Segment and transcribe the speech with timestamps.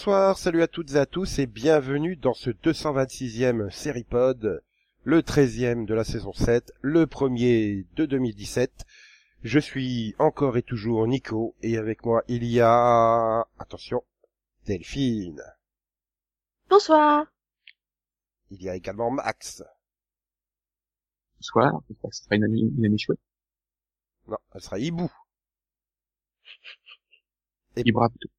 [0.00, 4.64] bonsoir, salut à toutes et à tous et bienvenue dans ce 226e Seripod,
[5.04, 8.86] le 13e de la saison 7, le premier de 2017.
[9.42, 13.46] Je suis encore et toujours Nico et avec moi il y a...
[13.58, 14.02] Attention,
[14.64, 15.42] Delphine.
[16.70, 17.26] Bonsoir.
[18.50, 19.62] Il y a également Max.
[21.36, 23.20] Bonsoir, j'espère que ce sera une année, une année chouette.
[24.28, 25.10] Non, elle sera Hibou.
[27.76, 28.30] Et, Ibra plutôt.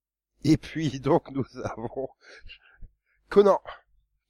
[0.43, 2.09] Et puis donc nous avons
[3.29, 3.61] Conan,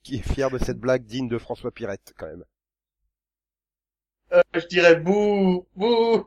[0.04, 2.46] qui est fier de cette blague digne de François Pirette quand même.
[4.34, 6.26] Euh, je dirais bouh, bouh.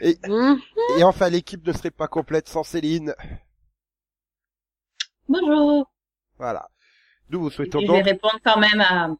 [0.00, 0.56] Et, Mmh.
[0.98, 3.14] et enfin l'équipe ne serait pas complète sans Céline.
[5.28, 5.90] Bonjour.
[6.38, 6.70] Voilà.
[7.28, 8.04] Nous vous souhaitons je vais donc...
[8.04, 9.10] répondre quand même à,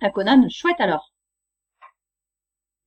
[0.00, 0.48] à Conan.
[0.48, 1.09] Chouette alors.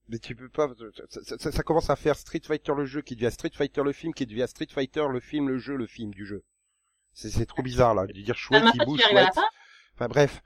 [0.09, 0.68] Mais tu peux pas...
[1.09, 3.94] Ça, ça- ça commence à faire Street Fighter le jeu qui devient Street Fighter le
[3.94, 6.44] film qui devient Street Fighter le film le jeu le film du jeu.
[7.14, 8.86] C'est trop bizarre là de dire chouette, à la
[9.23, 9.36] chouette.
[9.36, 9.44] fin
[9.95, 10.42] Enfin bref.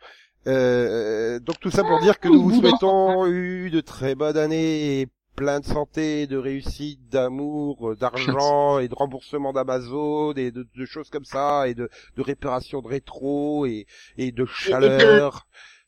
[0.46, 5.02] Euh, donc tout ça pour dire que nous vous souhaitons eu de très bonnes années
[5.02, 10.68] et plein de santé, de réussite, d'amour, euh, d'argent et de remboursement d'Amazon et de,
[10.76, 13.86] de choses comme ça et de, de réparation de rétro et,
[14.18, 15.48] et de chaleur.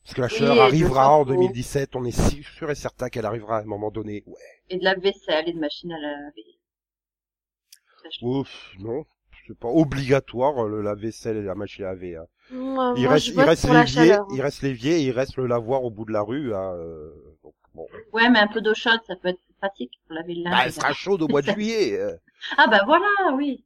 [0.09, 1.33] Parce que la chaleur arrivera en repos.
[1.33, 4.23] 2017, on est sûr et certain qu'elle arrivera à un moment donné.
[4.25, 4.33] Ouais.
[4.69, 6.57] Et de la vaisselle et de machine à laver.
[8.23, 9.05] Ouf, non,
[9.47, 12.15] c'est pas obligatoire le lave-vaisselle et la machine à laver.
[12.15, 12.25] hein.
[12.51, 13.37] Moi, Il moi, reste, il
[13.71, 14.27] l'évier, chaleur.
[14.33, 16.55] il reste l'évier et il reste le lavoir au bout de la rue.
[16.55, 17.11] Hein, euh,
[17.43, 17.85] donc, bon.
[18.11, 20.53] Ouais, mais un peu d'eau chaude, ça peut être pratique pour laver le linge.
[20.53, 21.99] Bah, elle sera chaude au mois de juillet.
[21.99, 22.15] euh.
[22.57, 23.05] Ah bah voilà,
[23.35, 23.63] oui.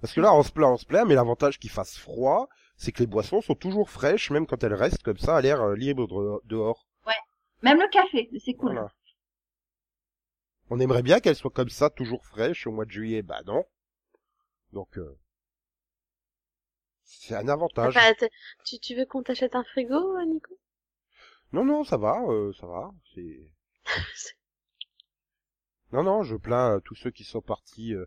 [0.00, 2.92] Parce que là, on se plaint, on se plaint, mais l'avantage qu'il fasse froid, c'est
[2.92, 5.76] que les boissons sont toujours fraîches, même quand elles restent comme ça à l'air euh,
[5.76, 6.86] libre de- dehors.
[7.60, 8.72] Même le café, c'est cool.
[8.72, 8.92] Voilà.
[10.70, 13.22] On aimerait bien qu'elles soient comme ça, toujours fraîches au mois de juillet.
[13.22, 13.64] Bah non.
[14.72, 15.18] Donc, euh,
[17.02, 17.96] c'est un avantage.
[17.96, 18.12] Enfin,
[18.64, 20.56] tu, tu veux qu'on t'achète un frigo, euh, Nico?
[21.52, 22.92] Non, non, ça va, euh, ça va.
[23.14, 23.50] C'est.
[25.90, 28.04] Non, non, je plains tous ceux qui sont partis euh,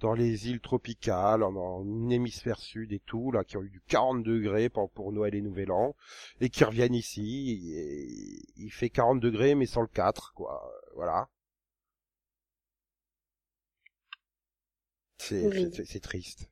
[0.00, 3.80] dans les îles tropicales, en, en hémisphère sud et tout, là, qui ont eu du
[3.88, 5.94] 40 degrés pour, pour Noël et Nouvel An,
[6.40, 8.08] et qui reviennent ici, et
[8.56, 10.62] il fait 40 degrés, mais sans le 4, quoi.
[10.66, 11.28] euh, Voilà.
[15.18, 15.70] C'est Oui.
[16.00, 16.48] triste.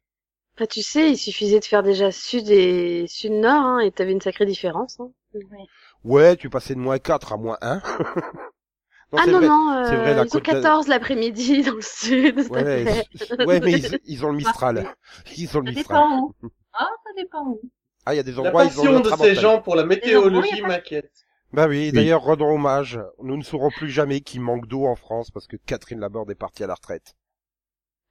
[0.57, 4.21] Enfin, tu sais, il suffisait de faire déjà sud et sud-nord, hein, et t'avais une
[4.21, 4.99] sacrée différence.
[4.99, 5.13] Hein.
[6.05, 7.83] Ouais, tu passais de moins 4 à moins 1.
[9.15, 9.49] Non, ah non, vrai.
[9.49, 12.41] non, euh, c'est vrai, la ils ont côte d'A- 14 l'après-midi dans le sud.
[12.51, 13.07] Ouais,
[13.47, 14.95] ouais, mais ils, ils ont le Mistral.
[15.37, 15.99] Ils ont le Ça Mistral.
[16.03, 16.35] dépend où.
[16.77, 17.61] Ah, ça dépend où.
[18.05, 19.77] Ah, il y a des La endroits, ils ont passion le de ces gens pour
[19.77, 21.13] la météorologie endroits, m'inquiète.
[21.53, 22.99] Bah oui, d'ailleurs, rendons hommage.
[23.23, 26.35] Nous ne saurons plus jamais qu'il manque d'eau en France parce que Catherine Laborde est
[26.35, 27.15] partie à la retraite.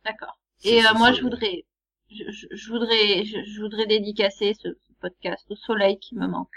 [0.05, 0.39] D'accord.
[0.63, 1.65] Et euh, moi, je voudrais,
[2.09, 6.27] je, je, je voudrais, je, je voudrais dédicacer ce, ce podcast au soleil qui me
[6.27, 6.53] manque.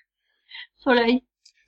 [0.77, 1.25] Soleil.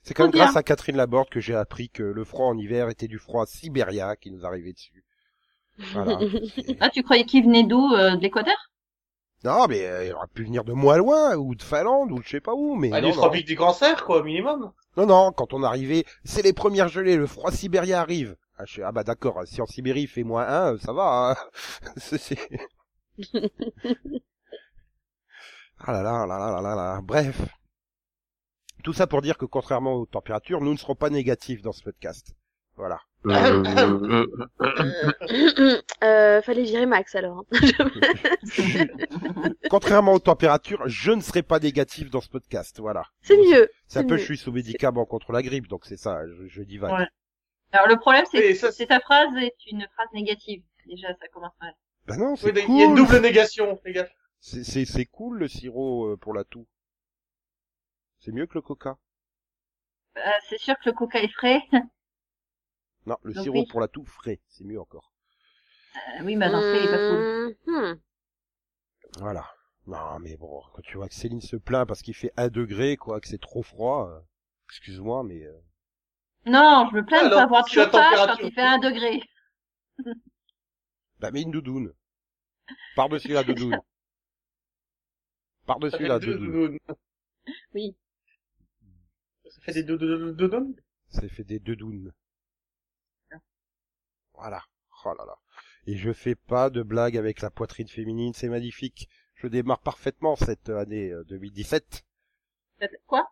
[0.09, 2.89] C'est quand même grâce à Catherine Laborde que j'ai appris que le froid en hiver
[2.89, 5.05] était du froid sibérien qui nous arrivait dessus.
[5.93, 6.17] Voilà.
[6.79, 8.57] Ah, tu croyais qu'il venait d'où euh, De l'Équateur?
[9.43, 12.29] Non, mais euh, il aurait pu venir de moins loin, ou de Finlande, ou je
[12.29, 14.71] sais pas où, mais Ah, non, du tropique du cancer, quoi, au minimum.
[14.97, 18.35] non, non, quand on arrivait, c'est les premières gelées, le froid sibérien arrive.
[18.57, 21.59] Ah, je ah bah d'accord, si en Sibérie il fait moins 1, ça va, hein.
[21.97, 22.35] C'est-
[25.81, 26.99] Ah là là là là là là là.
[27.03, 27.41] Bref.
[28.83, 31.83] Tout ça pour dire que contrairement aux températures, nous ne serons pas négatifs dans ce
[31.83, 32.33] podcast.
[32.75, 33.01] Voilà.
[33.25, 34.25] Euh,
[36.03, 37.43] euh, fallait virer Max alors.
[39.69, 42.79] contrairement aux températures, je ne serai pas négatif dans ce podcast.
[42.79, 43.03] Voilà.
[43.21, 43.69] C'est mieux.
[43.87, 44.19] C'est un c'est peu, mieux.
[44.19, 46.91] je suis sous médicament contre la grippe, donc c'est ça, je, je divague.
[46.93, 47.07] Ouais.
[47.71, 50.63] Alors le problème, c'est que ça, c'est ta phrase est une phrase négative.
[50.87, 51.73] Déjà, ça commence mal.
[52.07, 53.05] Bah non, Oui, c'est Il y a une cool.
[53.05, 54.07] double négation, les gars.
[54.39, 56.65] C'est, c'est, c'est cool le sirop euh, pour la toux.
[58.19, 58.97] C'est mieux que le coca.
[60.17, 61.61] Euh, c'est sûr que le coca est frais.
[63.05, 63.65] Non, le Donc sirop oui.
[63.65, 65.13] pour la toux frais, c'est mieux encore.
[65.95, 67.55] Euh, oui, mais non, frais, il est pas cool.
[67.67, 67.99] Mhm.
[69.19, 69.45] Voilà.
[69.87, 72.97] Non, mais bon, quand tu vois que Céline se plaint parce qu'il fait un degré,
[72.97, 74.19] quoi, que c'est trop froid, euh,
[74.67, 75.57] excuse-moi, mais euh,
[76.45, 79.23] Non, je me plains de Alors, pas avoir de chauffage quand il fait un degré.
[81.19, 81.93] bah mets une doudoune.
[82.95, 83.79] Par-dessus la doudoune.
[85.65, 86.77] Par-dessus la doudoune.
[87.73, 87.95] Oui.
[89.73, 90.75] Fait des doudounes.
[91.09, 92.13] Ça fait des doudounes.
[94.33, 94.63] Voilà.
[95.05, 95.35] Oh là là.
[95.85, 99.09] Et je fais pas de blague avec la poitrine féminine, c'est magnifique.
[99.35, 102.03] Je démarre parfaitement cette année euh, 2017.
[103.07, 103.29] Quoi?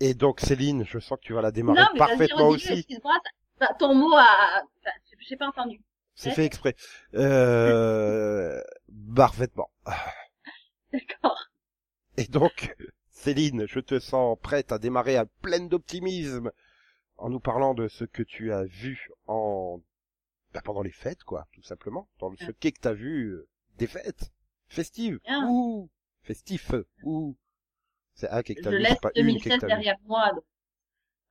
[0.00, 2.86] Et donc Céline, je sens que tu vas la démarrer non, mais parfaitement aussi.
[3.60, 4.90] bah, ton mot a, enfin,
[5.20, 5.80] j'ai pas entendu.
[6.14, 6.34] C'est Ouais.
[6.34, 6.74] fait exprès.
[7.14, 8.60] Euh...
[9.16, 9.70] Parfaitement.
[10.92, 11.48] D'accord.
[12.18, 12.74] Et donc,
[13.22, 16.50] Céline, je te sens prête à démarrer à pleine d'optimisme
[17.18, 19.80] en nous parlant de ce que tu as vu en
[20.52, 22.08] bah, pendant les fêtes, quoi, tout simplement.
[22.18, 23.48] Dans le- ce qu'est que t'as vu euh,
[23.78, 24.32] des fêtes
[24.68, 25.20] festives.
[25.24, 25.48] Bien.
[25.48, 25.88] Ouh,
[26.22, 26.72] festif.
[27.04, 27.36] Ouh.
[28.14, 29.72] C'est un qu'est que t'as vu, laisse pas une qu'est que 2016 t'as vu.
[29.72, 30.44] derrière moi, donc.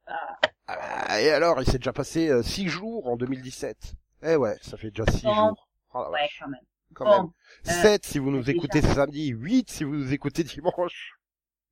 [0.08, 0.78] Ah
[1.08, 3.96] bah, et alors, il s'est déjà passé euh, six jours en 2017.
[4.24, 5.34] Eh ouais, ça fait déjà six Bon.
[5.34, 5.68] jours.
[5.94, 6.62] Oh Ouais, quand même.
[6.94, 7.32] quand bon, même.
[7.68, 8.52] euh, 7 si vous nous déjà.
[8.54, 11.18] écoutez samedi, 8 si vous nous écoutez dimanche.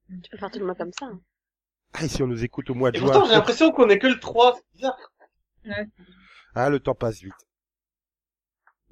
[0.10, 1.06] Tu peux faire tout le mois comme ça.
[1.06, 1.22] hein.
[1.94, 3.14] Ah, et si on nous écoute au mois de Et juin.
[3.14, 5.12] pourtant, j'ai l'impression qu'on est que le 3, c'est bizarre.
[6.54, 7.48] Ah, le temps passe vite.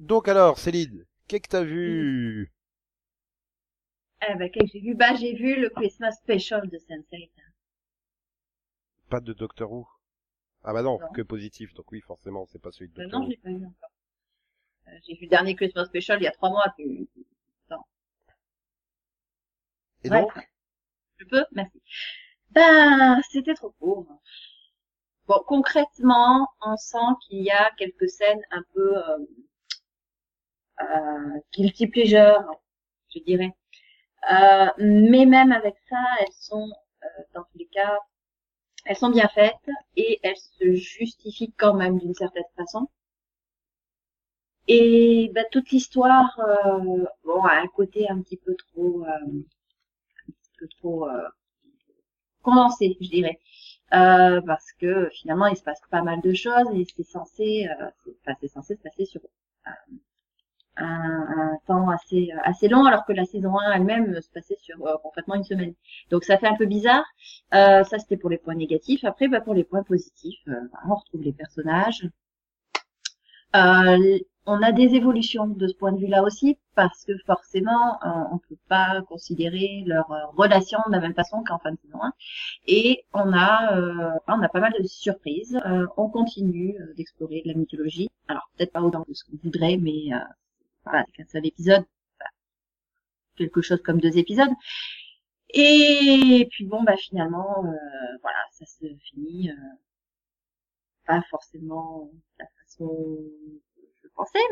[0.00, 2.50] Donc alors, Céline, qu'est-ce que t'as vu
[4.28, 4.94] Eh ben, qu'est-ce que j'ai vu?
[4.94, 7.30] Bah, j'ai vu le Christmas Special de Sense8.
[9.10, 9.86] Pas de Doctor Who
[10.64, 11.08] Ah bah non, Non.
[11.12, 13.30] que positif, donc oui, forcément, c'est pas celui de Euh, Doctor non, je Who.
[13.30, 13.90] l'ai pas vu encore.
[14.88, 16.74] Euh, j'ai vu le dernier Christmas Special il y a trois mois.
[16.76, 17.08] Tu...
[20.02, 20.26] Et Ouais.
[20.26, 20.32] donc
[21.18, 21.82] Je peux Merci.
[22.50, 24.06] Ben, c'était trop court.
[25.26, 29.18] Bon, concrètement, on sent qu'il y a quelques scènes un peu euh,
[30.82, 32.44] euh, guilty pleasure,
[33.14, 33.52] je dirais.
[34.32, 36.70] Euh, mais même avec ça, elles sont,
[37.04, 37.98] euh, dans tous les cas,
[38.86, 39.54] elles sont bien faites
[39.96, 42.88] et elles se justifient quand même d'une certaine façon.
[44.68, 49.42] Et ben, toute l'histoire, euh, bon, a un côté un petit peu trop, euh,
[50.58, 51.28] peu trop euh,
[52.42, 53.38] condensé, je dirais,
[53.94, 57.90] euh, parce que finalement il se passe pas mal de choses et c'est censé, euh,
[58.40, 59.20] c'est, censé se passer sur
[59.66, 59.70] euh,
[60.76, 64.78] un, temps assez euh, assez long, alors que la saison 1 elle-même se passait sur
[65.02, 65.74] concrètement une semaine.
[66.10, 67.04] Donc ça fait un peu bizarre.
[67.52, 69.04] Ça c'était pour les points négatifs.
[69.04, 70.40] Après, bah, pour les points positifs,
[70.88, 72.08] on retrouve les personnages.
[74.50, 78.38] On a des évolutions de ce point de vue-là aussi, parce que forcément, euh, on
[78.38, 82.12] peut pas considérer leur euh, relation de la même façon qu'en fin de saison 1.
[82.66, 85.60] Et on a, euh, on a pas mal de surprises.
[85.98, 88.08] On continue d'explorer de la mythologie.
[88.26, 90.12] Alors peut-être pas autant que ce qu'on voudrait, mais
[90.84, 91.84] voilà, c'est qu'un seul épisode,
[92.18, 92.30] Enfin,
[93.36, 94.50] quelque chose comme deux épisodes.
[95.50, 97.62] Et puis bon, bah finalement,
[98.22, 99.50] voilà, ça se finit
[101.06, 103.28] pas forcément de la façon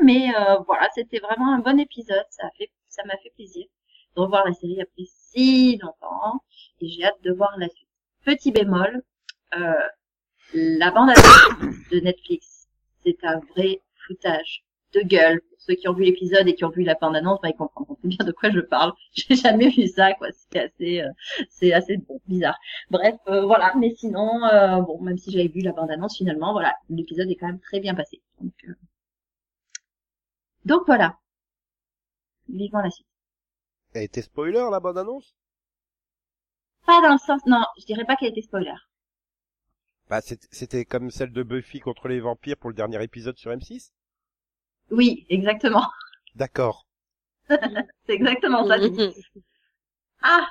[0.02, 2.24] mais euh, voilà, c'était vraiment un bon épisode.
[2.30, 3.66] Ça a fait, ça m'a fait plaisir
[4.16, 6.42] de revoir la série après si longtemps,
[6.80, 7.88] et j'ai hâte de voir la suite.
[8.24, 9.02] Petit bémol,
[9.56, 9.74] euh,
[10.54, 11.10] la bande
[11.92, 12.68] de Netflix,
[13.04, 14.64] c'est un vrai foutage
[14.94, 15.40] de gueule.
[15.50, 17.56] Pour ceux qui ont vu l'épisode et qui ont vu la bande annonce, bah, ils
[17.56, 18.92] comprendront bien de quoi je parle.
[19.12, 20.28] J'ai jamais vu ça, quoi.
[20.32, 21.10] C'est assez, euh,
[21.50, 22.58] c'est assez bizarre.
[22.90, 23.72] Bref, euh, voilà.
[23.78, 27.36] Mais sinon, euh, bon, même si j'avais vu la bande annonce, finalement, voilà, l'épisode est
[27.36, 28.22] quand même très bien passé.
[28.40, 28.74] Donc, euh,
[30.66, 31.16] donc voilà.
[32.48, 33.06] Vivement la suite.
[33.94, 35.36] Elle était spoiler, la bande annonce
[36.84, 38.74] Pas dans le sens, non, je dirais pas qu'elle était spoiler.
[40.10, 43.92] Bah, c'était comme celle de Buffy contre les vampires pour le dernier épisode sur M6
[44.90, 45.86] Oui, exactement.
[46.34, 46.88] D'accord.
[47.48, 47.58] C'est
[48.08, 48.76] exactement ça.
[50.22, 50.48] Ah.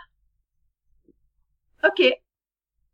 [1.84, 2.02] Ok.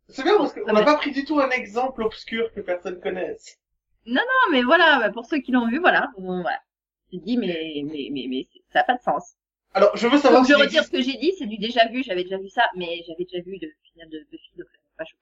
[0.08, 3.60] C'est bien parce qu'on n'a pas pris du tout un exemple obscur que personne connaisse.
[4.06, 6.10] Non, mais voilà, bah, pour ceux qui l'ont vu, voilà.
[6.18, 6.60] Bon, voilà.
[7.12, 9.34] Tu te dis, mais, mais, mais, mais ça n'a pas de sens.
[9.74, 10.86] Alors, je veux savoir Donc je retire existe...
[10.86, 13.42] ce que j'ai dit, c'est du déjà vu, j'avais déjà vu ça, mais j'avais déjà
[13.42, 15.16] vu le final de Buffy, donc c'est pas chaud.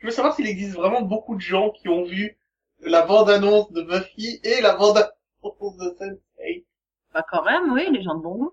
[0.00, 2.38] je veux savoir s'il existe vraiment beaucoup de gens qui ont vu
[2.80, 6.64] la bande-annonce de Buffy et la bande-annonce de Sense8.
[7.12, 8.52] Bah quand même, oui, les gens de bon goût.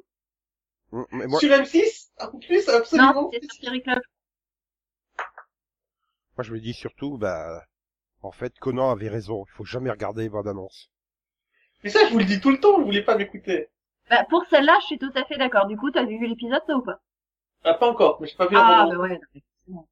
[0.91, 3.13] Mm, Mais moi, Sur M6 En plus, absolument.
[3.13, 4.01] Non, c'était sur Club.
[6.35, 7.63] moi, je me dis surtout, bah,
[8.21, 9.45] en fait, Conan avait raison.
[9.47, 10.89] Il faut jamais regarder les bandes annonces.
[11.83, 13.69] Mais ça, je vous le dis tout le temps, vous voulez pas m'écouter.
[14.09, 15.67] Bah pour celle-là, je suis tout à fait d'accord.
[15.67, 16.99] Du coup, t'as vu l'épisode, toi, ou pas?
[17.63, 19.19] Ah, pas encore, mais j'ai pas vu la Ah, bah ouais,
[19.67, 19.85] non,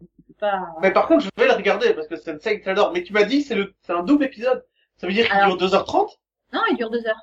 [0.00, 0.06] c'est.
[0.26, 0.74] C'est pas...
[0.82, 2.92] Mais par contre, je vais le regarder parce que Sense8, j'adore.
[2.92, 4.64] Mais tu m'as dit, c'est le, c'est un double épisode.
[4.96, 6.08] Ça veut dire qu'il Alors- dure 2h30
[6.52, 7.20] Non, il dure deux heures.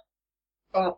[0.74, 0.95] ah.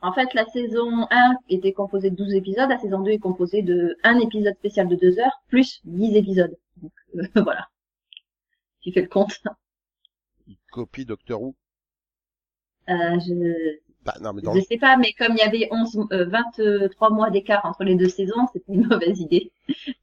[0.00, 3.62] En fait, la saison 1 était composée de 12 épisodes, la saison 2 est composée
[3.62, 6.56] de un épisode spécial de 2 heures, plus 10 épisodes.
[6.82, 7.68] Donc, euh, voilà.
[8.80, 9.38] Tu fais le compte.
[10.48, 11.54] Il copie Doctor Who.
[12.88, 14.62] Euh, je, Bah, non, mais dans je le...
[14.62, 18.08] sais pas, mais comme il y avait 11, euh, 23 mois d'écart entre les deux
[18.08, 19.52] saisons, c'était une mauvaise idée.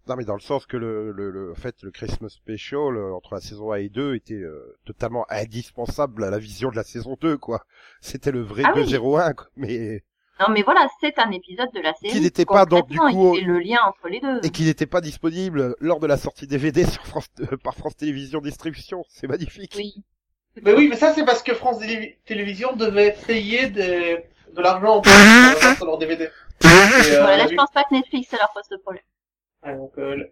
[0.07, 3.13] non, mais dans le sens que le, le, le en fait, le Christmas Special, euh,
[3.15, 6.83] entre la saison 1 et 2, était euh, totalement indispensable à la vision de la
[6.83, 7.65] saison 2, quoi.
[8.01, 8.83] C'était le vrai Ah oui.
[8.83, 9.47] 201, quoi.
[9.55, 10.03] Mais,
[10.39, 12.11] Non, mais voilà, c'est un épisode de la série.
[12.13, 14.39] Qui n'était pas, donc, du coup, le lien entre les deux.
[14.43, 17.95] Et qui n'était pas disponible lors de la sortie DVD sur France, euh, par France
[17.95, 19.03] Télévisions Distribution.
[19.09, 19.73] C'est magnifique.
[19.77, 19.93] Oui.
[20.61, 24.17] Mais oui, mais ça c'est parce que France Télé- Télévisions devait payer des...
[24.53, 26.23] de l'argent pour euh, sur leur DVD.
[26.23, 26.29] Et, euh,
[27.21, 29.03] Voilà, là, la je pense pas que Netflix, ça leur pose de problème.
[29.65, 30.23] Ouais, donc, euh,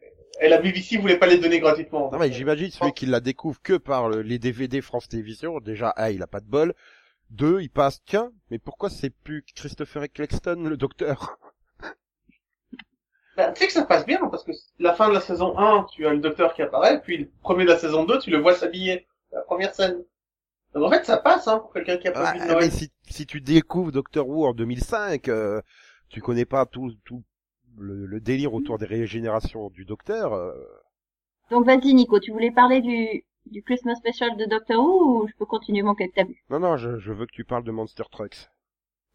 [0.41, 2.09] et la BBC voulait pas les donner gratuitement.
[2.11, 5.93] Non mais j'imagine celui qui la découvre que par le- les DVD France Télévisions, déjà,
[5.97, 6.73] ah, il a pas de bol.
[7.33, 11.37] Deux, il passe, tiens, mais pourquoi c'est plus Christopher Eccleston, le docteur?
[13.35, 15.85] Bah, tu sais que ça passe bien, parce que la fin de la saison 1,
[15.91, 18.37] tu as le docteur qui apparaît, puis le premier de la saison 2, tu le
[18.39, 19.07] vois s'habiller.
[19.31, 20.03] La première scène.
[20.75, 22.69] Donc en fait, ça passe, hein, pour quelqu'un qui a pas Ah, vu de mais
[22.69, 25.61] si, si tu découvres Doctor Who en 2005, euh,
[26.09, 27.23] tu connais pas tout, tout
[27.77, 30.33] le, le délire autour des régénérations du docteur.
[30.33, 30.53] euh,
[31.51, 35.33] Donc, vas-y, Nico, tu voulais parler du, du Christmas Special de Doctor Who ou je
[35.35, 38.49] peux continuer mon vu Non, non, je, je veux que tu parles de Monster Trucks.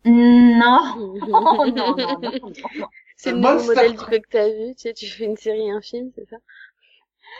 [0.04, 0.80] Non.
[1.32, 2.88] Oh, non, non, non, non, non.
[3.16, 4.08] C'est le Monster nouveau modèle du Truck.
[4.08, 6.36] peu que t'as vu, tu sais, tu fais une série et un film, c'est ça?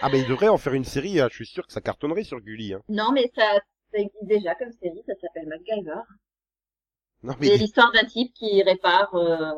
[0.01, 2.25] Ah, mais il devrait en faire une série, hein, je suis sûr que ça cartonnerait
[2.25, 2.75] sur Gulli.
[2.75, 2.83] Hein.
[2.91, 3.55] Non, mais ça,
[3.93, 6.03] ça existe déjà comme série, ça s'appelle MacGyver.
[7.23, 9.53] Non, C'est mais, l'histoire d'un type qui répare, euh,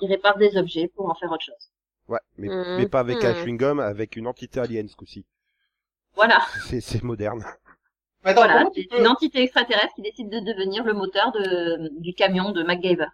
[0.00, 1.70] qui répare des objets pour en faire autre chose.
[2.08, 2.64] ouais, mais, Mhm.
[2.74, 3.32] mais pas avec un Mhm.
[3.32, 5.24] chewing-gum, avec une entité alien ce coup-ci.
[6.16, 6.44] Voilà.
[6.68, 7.44] C'est, c'est moderne.
[8.24, 8.98] Mais attends, Voilà, c'est peux...
[8.98, 13.06] une entité extraterrestre qui décide de devenir le moteur de, du camion de MacGyver.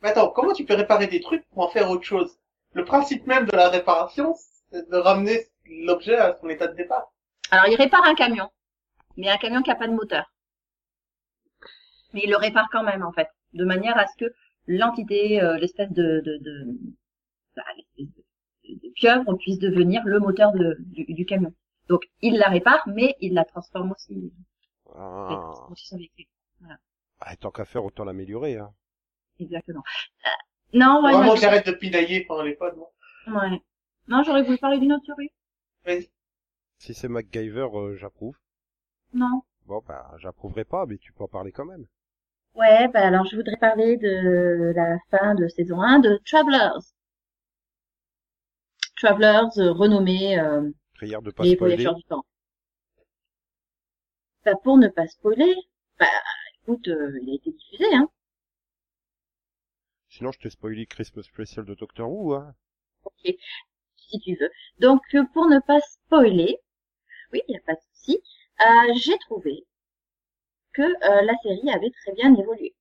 [0.00, 2.38] Mais attends, comment tu peux réparer des trucs pour en faire autre chose?
[2.72, 4.34] Le principe même de la réparation,
[4.70, 7.12] c'est de ramener l'objet à son état de départ.
[7.50, 8.48] Alors, il répare un camion,
[9.16, 10.32] mais un camion qui a pas de moteur.
[12.12, 14.32] Mais il le répare quand même, en fait, de manière à ce que
[14.66, 16.66] l'entité, euh, l'espèce de, de, de,
[17.56, 21.52] bah, l'espèce de, de pieuvre puisse devenir le moteur de, du, du camion.
[21.88, 24.12] Donc, il la répare, mais il la transforme aussi.
[24.14, 24.32] Il
[24.94, 26.26] Ah, transforme aussi son véhicule.
[27.20, 28.56] Ah, tant qu'à faire, autant l'améliorer.
[28.56, 28.72] Hein.
[29.38, 29.82] Exactement.
[30.24, 30.28] Euh,
[30.78, 32.92] non, ouais, Vraiment non, j'arrête de pinailler pendant les pods, moi.
[33.42, 33.60] ouais.
[34.08, 35.30] Non, j'aurais voulu parler d'une autre série.
[35.84, 36.10] Vas-y.
[36.78, 38.36] Si c'est MacGyver, euh, j'approuve.
[39.12, 39.42] Non.
[39.66, 41.86] Bon, bah, j'approuverai pas, mais tu peux en parler quand même.
[42.54, 46.80] Ouais, bah alors je voudrais parler de la fin de saison 1 de Travelers.
[48.96, 51.74] Travelers, euh, renommé euh, Prière de pas les spoiler.
[51.76, 52.24] voyageurs du temps.
[54.44, 55.54] Bah pour ne pas spoiler,
[55.98, 56.06] bah
[56.62, 58.08] écoute, euh, il a été diffusé, hein.
[60.08, 62.54] Sinon, je t'ai spoilé Christmas Special de Doctor Who, hein.
[63.04, 63.34] Ok,
[63.96, 64.50] si tu veux.
[64.78, 66.58] Donc euh, pour ne pas spoiler,
[67.32, 68.22] oui, il n'y a pas de souci,
[68.60, 69.66] euh, j'ai trouvé
[70.72, 72.74] que euh, la série avait très bien évolué.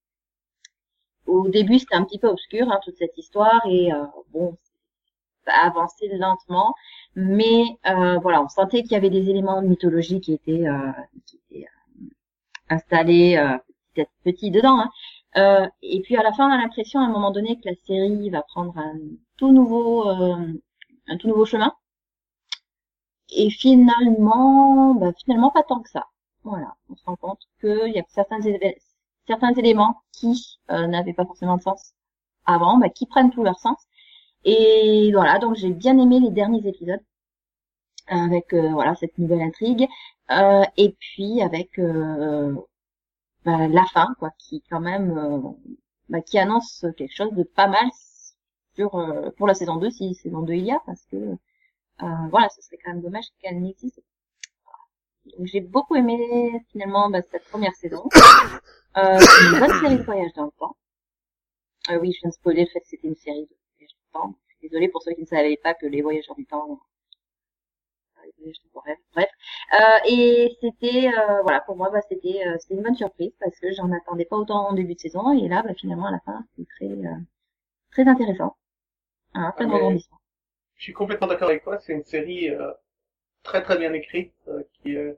[1.25, 4.57] Au début, c'était un petit peu obscur, hein, toute cette histoire, et euh, bon,
[5.45, 6.73] ça a avancé lentement,
[7.15, 10.91] mais euh, voilà, on sentait qu'il y avait des éléments de mythologie qui étaient, euh,
[11.25, 12.05] qui étaient euh,
[12.69, 13.57] installés euh,
[13.93, 14.79] petit à petit dedans.
[14.81, 14.89] Hein.
[15.37, 17.75] Euh, et puis à la fin, on a l'impression à un moment donné que la
[17.85, 18.93] série va prendre un
[19.37, 21.73] tout nouveau, un tout nouveau chemin.
[23.29, 26.05] Et finalement, bah, finalement pas tant que ça.
[26.43, 28.39] Voilà, on se rend compte qu'il y a certains,
[29.27, 31.93] certains éléments qui euh, n'avaient pas forcément de sens
[32.45, 33.77] avant, bah, qui prennent tout leur sens.
[34.45, 37.01] Et voilà, donc j'ai bien aimé les derniers épisodes
[38.07, 39.87] avec euh, voilà cette nouvelle intrigue
[40.31, 42.55] Euh, et puis avec euh,
[43.45, 45.39] bah, la fin quoi, qui quand même euh,
[46.09, 47.85] bah, qui annonce quelque chose de pas mal
[48.75, 52.27] sur euh, pour la saison 2 si saison 2 il y a parce que euh,
[52.31, 54.01] voilà, ce serait quand même dommage qu'elle n'existe
[55.37, 56.17] donc j'ai beaucoup aimé
[56.71, 58.03] finalement bah, cette première saison.
[58.97, 60.77] Euh, une bonne série de voyage dans le temps.
[61.89, 63.55] Oui, je viens de spoiler le fait que c'était une série de
[64.15, 64.35] temps.
[64.63, 66.67] Désolée pour ceux qui ne savaient pas que les voyageurs du temps.
[66.71, 66.75] euh,
[69.13, 69.29] Bref.
[69.73, 69.77] Euh,
[70.09, 73.71] et c'était euh, voilà pour moi bah, c'était euh, c'était une bonne surprise parce que
[73.73, 76.43] j'en attendais pas autant en début de saison et là bah, finalement à la fin
[76.55, 77.15] c'était très euh,
[77.91, 78.57] très intéressant.
[79.35, 80.19] Hein, plein de Ah, rebondissements.
[80.75, 82.71] Je suis complètement d'accord avec toi, c'est une série euh,
[83.43, 85.13] très très bien écrite euh, qui, euh,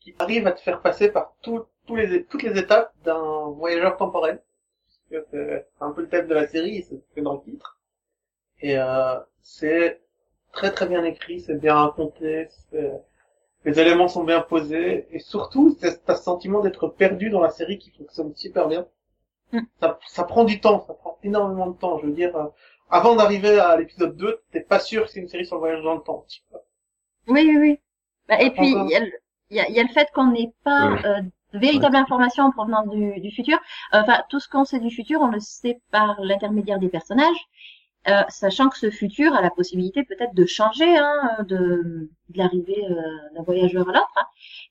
[0.00, 3.96] qui arrive à te faire passer par tout- tous les, toutes les étapes d'un voyageur
[3.98, 4.42] temporel.
[5.10, 7.78] C'est un peu le thème de la série, c'est dans le titre.
[8.62, 10.00] Et euh, c'est
[10.52, 13.02] très très bien écrit, c'est bien raconté, c'est-
[13.64, 17.50] les éléments sont bien posés, et surtout, c'est- t'as ce sentiment d'être perdu dans la
[17.50, 18.86] série qui fonctionne super bien.
[19.52, 19.60] Mm.
[19.80, 21.98] Ça, ça prend du temps, ça prend énormément de temps.
[22.00, 22.46] Je veux dire, euh,
[22.90, 25.82] avant d'arriver à l'épisode 2, t'es pas sûr que c'est une série sur le voyage
[25.84, 26.24] dans le temps.
[26.28, 26.62] tu vois.
[27.28, 27.78] Oui, oui, oui.
[28.28, 29.12] Bah, et puis, il y, a le-
[29.50, 31.06] il y, a, il y a le fait qu'on n'ait pas Ouais.
[31.06, 31.22] euh,
[31.54, 33.58] de véritable information en provenance du, du futur.
[33.94, 37.36] Euh, Enfin, tout ce qu'on sait du futur, on le sait par l'intermédiaire des personnages,
[38.08, 42.84] euh, sachant que ce futur a la possibilité peut-être de changer hein, de, de l'arrivée
[42.90, 42.94] euh,
[43.34, 44.12] d'un voyageur à l'autre.
[44.16, 44.26] hein.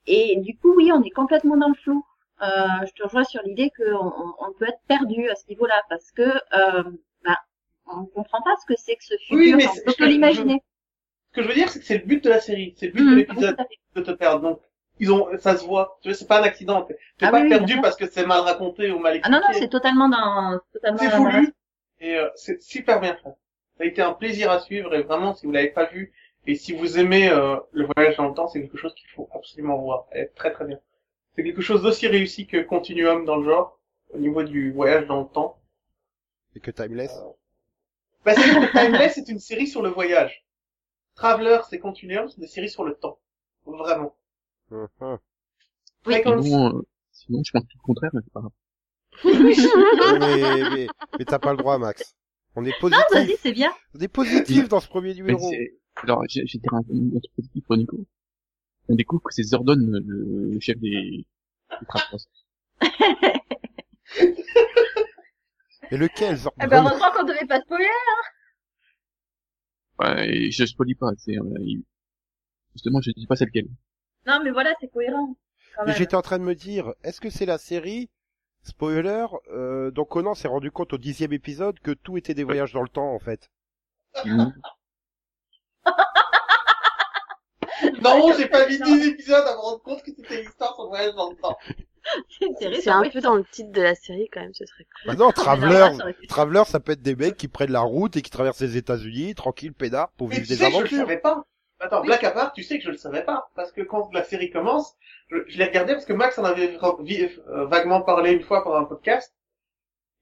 [0.07, 2.03] Et du coup, oui, on est complètement dans le flou.
[2.41, 2.47] euh,
[2.87, 6.11] je te rejoins sur l'idée qu'on on, on peut être perdu à ce niveau-là parce
[6.11, 6.83] que euh,
[7.25, 7.37] bah,
[7.85, 9.37] on comprend pas ce que c'est que ce futur.
[9.37, 10.61] Oui, mais on c'est- peut l'imaginer.
[11.31, 12.93] Ce que je veux dire, c'est que c'est le but de la série, c'est le
[12.93, 13.57] but de oui, l'épisode
[13.95, 14.41] de te perdre.
[14.41, 14.61] Donc,
[14.99, 15.97] ils ont, ça se voit.
[16.01, 16.83] Tu vois, c'est pas un accident.
[16.83, 19.31] T'es Ah pas oui, perdu parce que c'est mal raconté ou mal Ah expliqué.
[19.31, 21.53] non non, c'est totalement dans totalement C'est voulu
[22.01, 23.29] et euh, c'est super bien fait.
[23.77, 26.11] Ça a été un plaisir à suivre et vraiment, si vous l'avez pas vu
[26.45, 29.29] et si vous aimez euh, le voyage dans le temps, c'est quelque chose qu'il faut
[29.33, 30.07] absolument voir.
[30.11, 30.79] Elle est très très bien.
[31.35, 33.79] C'est quelque chose d'aussi réussi que Continuum dans le genre
[34.09, 35.57] au niveau du voyage dans le temps.
[36.55, 37.13] Et que Timeless
[38.25, 40.43] Bah, c'est que Timeless c'est une série sur le voyage.
[41.15, 43.19] Traveler, c'est Continuum, c'est des séries sur le temps.
[43.65, 44.15] Vraiment.
[44.71, 45.19] Hum, hum.
[46.07, 46.15] Oui.
[46.23, 46.81] Sinon, euh,
[47.11, 48.51] sinon, je pense tout le contraire, mais c'est pas grave.
[49.23, 50.87] Mais, mais,
[51.19, 52.15] mais t'as pas le droit, Max.
[52.55, 53.39] On est Ah, vas-y, positif.
[53.41, 53.71] c'est bien.
[53.95, 55.51] On est positif dans ce premier numéro.
[56.03, 56.81] alors, j'ai j'ai un, un
[57.19, 57.97] truc positif pour Nico.
[58.89, 61.25] On découvre que c'est Zordon, le, le chef des,
[61.81, 61.85] des.
[65.91, 67.87] Et lequel, Zordon Eh ben, heureusement qu'on devait pas spoiler.
[69.99, 71.43] Ouais, et je spoilie pas, c'est, euh,
[72.73, 73.67] justement, je dis pas c'est lequel.
[74.25, 75.35] Non, mais voilà, c'est cohérent.
[75.97, 78.09] j'étais en train de me dire, est-ce que c'est la série
[78.63, 82.73] Spoiler, euh, donc Conan s'est rendu compte au dixième épisode que tout était des voyages
[82.73, 83.49] dans le temps en fait.
[84.25, 84.53] Mhm.
[88.03, 90.83] Non, j'ai pas vu 10 épisodes à me rendre compte que c'était une histoire sur
[90.83, 91.57] le voyage dans le temps.
[92.29, 94.85] C'est intéressant, C'est un peu dans le titre de la série quand même, ce serait
[94.85, 95.07] cool.
[95.07, 95.89] Bah non, Traveler,
[96.27, 99.35] Traveler, ça peut être des mecs qui prennent la route et qui traversent les États-Unis,
[99.35, 100.97] tranquille, pédard, pour Mais vivre tu des sais que je le aventures.
[100.97, 101.43] savais pas.
[101.81, 102.07] Attends, Oui.
[102.07, 103.49] Black à part, tu sais que je le savais pas.
[103.55, 104.95] Parce que quand la série commence,
[105.29, 108.77] je, je l'ai regardé parce que Max en avait euh, vaguement parlé une fois pendant
[108.77, 109.33] un podcast.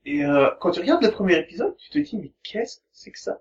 [0.05, 3.11] Et euh, quand tu regardes le premier épisode, tu te dis, mais qu'est-ce que c'est
[3.11, 3.39] que ça?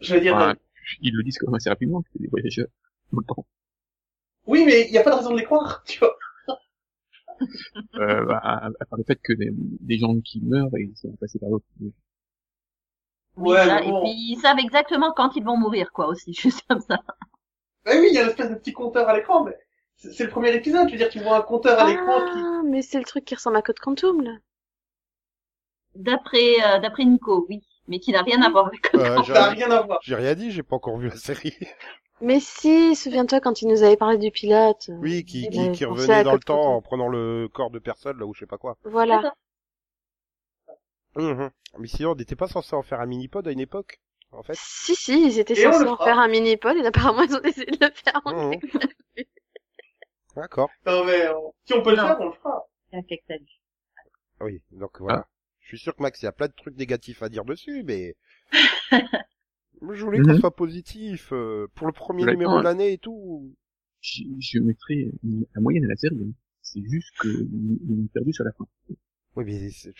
[0.00, 0.54] Je veux dire, Ouais, euh,
[1.00, 2.68] ils le disent quand même assez rapidement, que c'est des voyageurs
[3.10, 3.46] tout le temps.
[4.46, 6.16] oui, mais il n'y a pas de raison de les croire, tu vois.
[7.96, 11.12] Euh, bah, à, à part le fait que des gens qui meurent et ils sont
[11.16, 11.64] passés par d'autres.
[11.80, 11.92] Oui,
[13.36, 14.02] Ouais, ça, Et bon.
[14.02, 16.98] puis ils savent exactement quand ils vont mourir, quoi, aussi, juste comme ça.
[17.84, 19.56] Bah oui, il y a une espèce de petit compteur à l'écran, mais
[19.96, 20.86] c'est le premier épisode.
[20.88, 22.38] Je veux dire, tu vois un compteur à l'écran qui...
[22.38, 24.32] Ah, mais c'est le truc qui ressemble à Code Quantum, là.
[25.94, 29.32] D'après euh, d'après Nico, oui, mais qui n'a rien à voir avec Euh, Ça j'ai-
[29.34, 29.98] n'a rien à voir.
[30.02, 31.54] J'ai rien dit, j'ai pas encore vu la série.
[32.22, 34.88] Mais si, souviens-toi quand il nous avait parlé du pilote.
[35.00, 36.72] Oui, qui, qui, qui revenait dans le Code temps Quantum.
[36.76, 38.76] en prenant le corps de personne, là, ou je sais pas quoi.
[38.84, 39.34] Voilà.
[41.16, 41.50] Mhm.
[41.78, 44.00] Mais sinon, on n'était pas censé en faire un mini-pod à une époque,
[44.32, 44.54] en fait.
[44.56, 47.78] Si, si, ils étaient censés en faire un mini-pod et apparemment ils ont décidé de
[47.86, 48.60] le faire en Mhm.
[50.36, 50.70] D'accord.
[50.86, 51.34] Non, mais euh,
[51.66, 52.62] si on peut le faire, on le fera.
[52.90, 53.44] C'est un cake salut.
[54.40, 55.26] Oui, donc voilà.
[55.60, 57.82] Je suis sûr que Max, il y a plein de trucs négatifs à dire dessus,
[57.84, 58.16] mais...
[59.82, 60.38] Je voulais qu'on Mhm.
[60.40, 63.54] soit positif, euh, pour le premier numéro de l'année et tout.
[64.00, 65.06] Je, je mettrais
[65.54, 66.16] la moyenne à la série.
[66.20, 66.32] hein.
[66.62, 68.64] C'est juste que ils ont perdu sur la fin.
[69.34, 69.92] Oui, mais tu,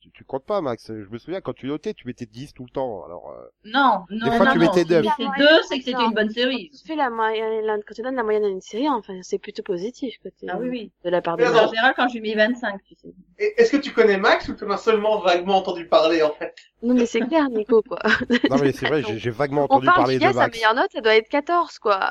[0.00, 0.88] tu, tu comptes pas, Max.
[0.88, 3.30] Je me souviens, quand tu notais, tu mettais 10 tout le temps, alors...
[3.30, 5.00] euh, Non, non, fois, non, tu mettais Si deux.
[5.00, 6.68] tu mettais deux, c'est que c'était une bonne série.
[6.70, 9.62] Tu fais la moyenne, quand tu donnes la moyenne à une série, enfin, c'est plutôt
[9.62, 10.92] positif, côté, Ah oui, oui.
[11.02, 13.14] de la part de Mais En général, quand je lui mets 25, tu sais.
[13.38, 16.54] Est-ce que tu connais Max ou tu en as seulement vaguement entendu parler, en fait?
[16.82, 18.00] Non, mais c'est clair, Nico, quoi.
[18.50, 20.54] Non, mais c'est vrai, j'ai vaguement On entendu parle parler de sa Max.
[20.58, 22.10] meilleure note, ça doit être 14, quoi.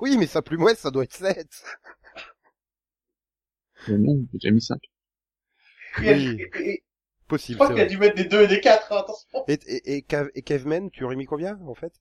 [0.00, 1.48] Oui, mais sa plus mouette, ça doit être 7.
[3.88, 4.78] Euh, non, j'ai déjà mis 5.
[6.00, 6.38] Oui.
[6.38, 8.92] et- et- Je Possible, crois c'est qu'il a dû mettre des 2 et des 4,
[8.92, 9.44] hein, attention.
[9.48, 11.92] Et, et, et, Kev- et Kevman, tu aurais mis combien, en fait?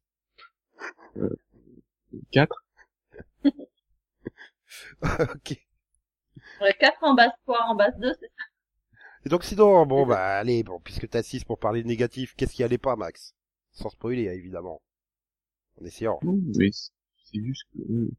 [2.32, 2.56] 4.
[5.36, 5.58] Ok.
[6.62, 8.44] Ouais, 4 en base 3, en base 2, c'est ça.
[9.26, 12.54] Et donc sinon, bon bah allez, bon, puisque t'as 6 pour parler de négatif, qu'est-ce
[12.54, 13.34] qui allait pas, Max?
[13.72, 14.82] Sans spoiler, hein, évidemment.
[15.82, 16.20] En essayant.
[16.24, 16.92] Mais c'est
[17.32, 18.10] c'est juste que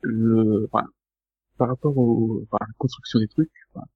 [0.00, 0.86] le, enfin,
[1.56, 3.86] par rapport au, enfin, à la construction des trucs, enfin,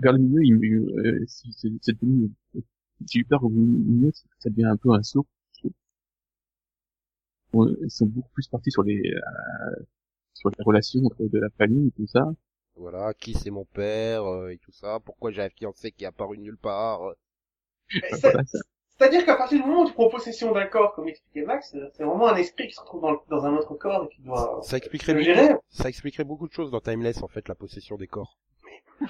[0.00, 0.74] vers le milieu, il,
[1.06, 2.30] euh, c'est c'est- c'est devenu,
[3.10, 5.26] j'ai eu peur au milieu, ça devient un peu un saut.
[7.52, 9.82] Bon, Ils sont beaucoup plus partis sur les, euh,
[10.34, 12.32] sur les relations entre de la famille et tout ça.
[12.76, 16.08] Voilà, qui c'est mon père, euh, et tout ça, pourquoi j'ai un fiancé qui est
[16.08, 17.02] apparu nulle part.
[17.08, 17.14] euh.
[18.22, 18.58] Voilà, ça.
[18.98, 22.02] C'est-à-dire qu'à partir du moment où tu prends possession d'un corps, comme expliquait Max, c'est
[22.04, 24.60] vraiment un esprit qui se retrouve dans, le- dans un autre corps et qui doit
[24.62, 25.54] Ça expliquerait le beaucoup, gérer.
[25.68, 28.38] ça expliquerait beaucoup de choses dans Timeless, en fait, la possession des corps.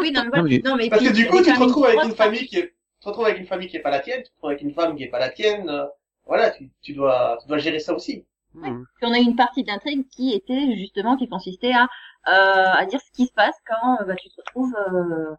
[0.00, 0.42] Oui, non, mais voilà.
[0.42, 2.58] Non, mais- Non, mais Parce que du coup, tu te retrouves avec une famille qui
[2.58, 4.50] est, tu te retrouves avec une famille qui est pas la tienne, tu te retrouves
[4.50, 5.86] avec une femme qui est pas la tienne, euh,
[6.24, 8.24] voilà, tu, tu dois, tu dois gérer ça aussi.
[8.54, 8.84] Mhm.
[8.98, 11.88] Puis on a eu une partie d'intrigue qui était justement qui consistait à
[12.28, 15.34] euh, à dire ce qui se passe quand euh, bah, tu te retrouves euh,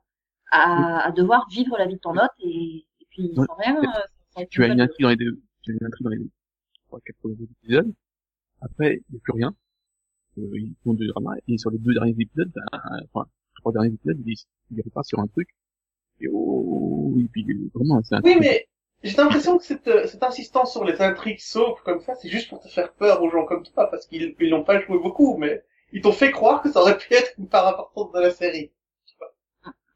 [0.51, 2.85] à, à devoir vivre la vie de ton hôte et
[3.17, 6.09] puis euh, tu as une de- intrigue dans les deux, tu as une intrigue dans
[6.11, 6.19] les
[6.87, 7.93] trois, quatre premiers épisodes.
[8.61, 9.55] Après, il n'y a plus rien.
[10.39, 12.65] euh, ils font du drama, et sur les deux derniers épisodes, ben,
[13.13, 14.35] enfin, trois derniers épisodes, ils,
[14.71, 15.49] ils repartent sur un truc,
[16.21, 18.67] et oh, et puis vraiment, c'est un Oui, truc- mais
[19.03, 22.49] j'ai l'impression que cette, euh, cette insistance sur les intrigues soap comme ça, c'est juste
[22.49, 25.37] pour te faire peur aux gens comme toi, parce qu'ils ils n'ont pas joué beaucoup,
[25.37, 28.31] mais ils t'ont fait croire que ça aurait pu être une part importante de la
[28.31, 28.71] série.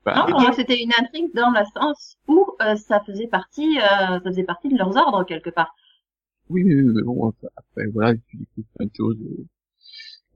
[0.05, 3.77] Ben, Non, pour moi, c'était une intrigue dans le sens où euh, ça faisait partie,
[3.79, 5.73] euh, ça faisait partie de leurs ordres quelque part.
[6.49, 9.47] oui, mais, bon, après, après, voilà, tu découvres plein de choses, euh,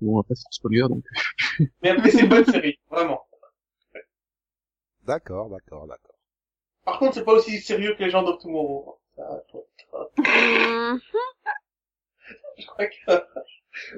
[0.01, 1.03] bon, on va pas se spoiler, donc,
[1.83, 3.25] Mais, mais c'est une bonne série, vraiment.
[5.05, 6.15] D'accord, d'accord, d'accord.
[6.83, 8.99] Par contre, c'est pas aussi sérieux que les gens of Tomorrow.
[9.15, 9.43] Ça,
[10.17, 10.99] Hum,
[12.57, 13.11] je crois que,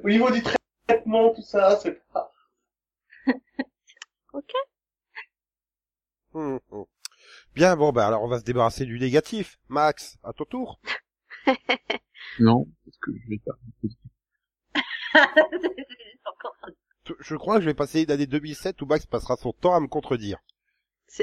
[0.04, 0.42] au niveau du
[0.88, 2.32] traitement, tout ça, c'est pas...
[6.38, 6.86] Hum, hum.
[7.56, 9.58] Bien, bon, bah alors on va se débarrasser du négatif.
[9.70, 10.80] Max, à ton tour.
[12.40, 13.56] non, parce que je vais faire
[17.06, 19.74] T- Je crois que je vais passer une année 2007 où Max passera son temps
[19.76, 20.38] à me contredire.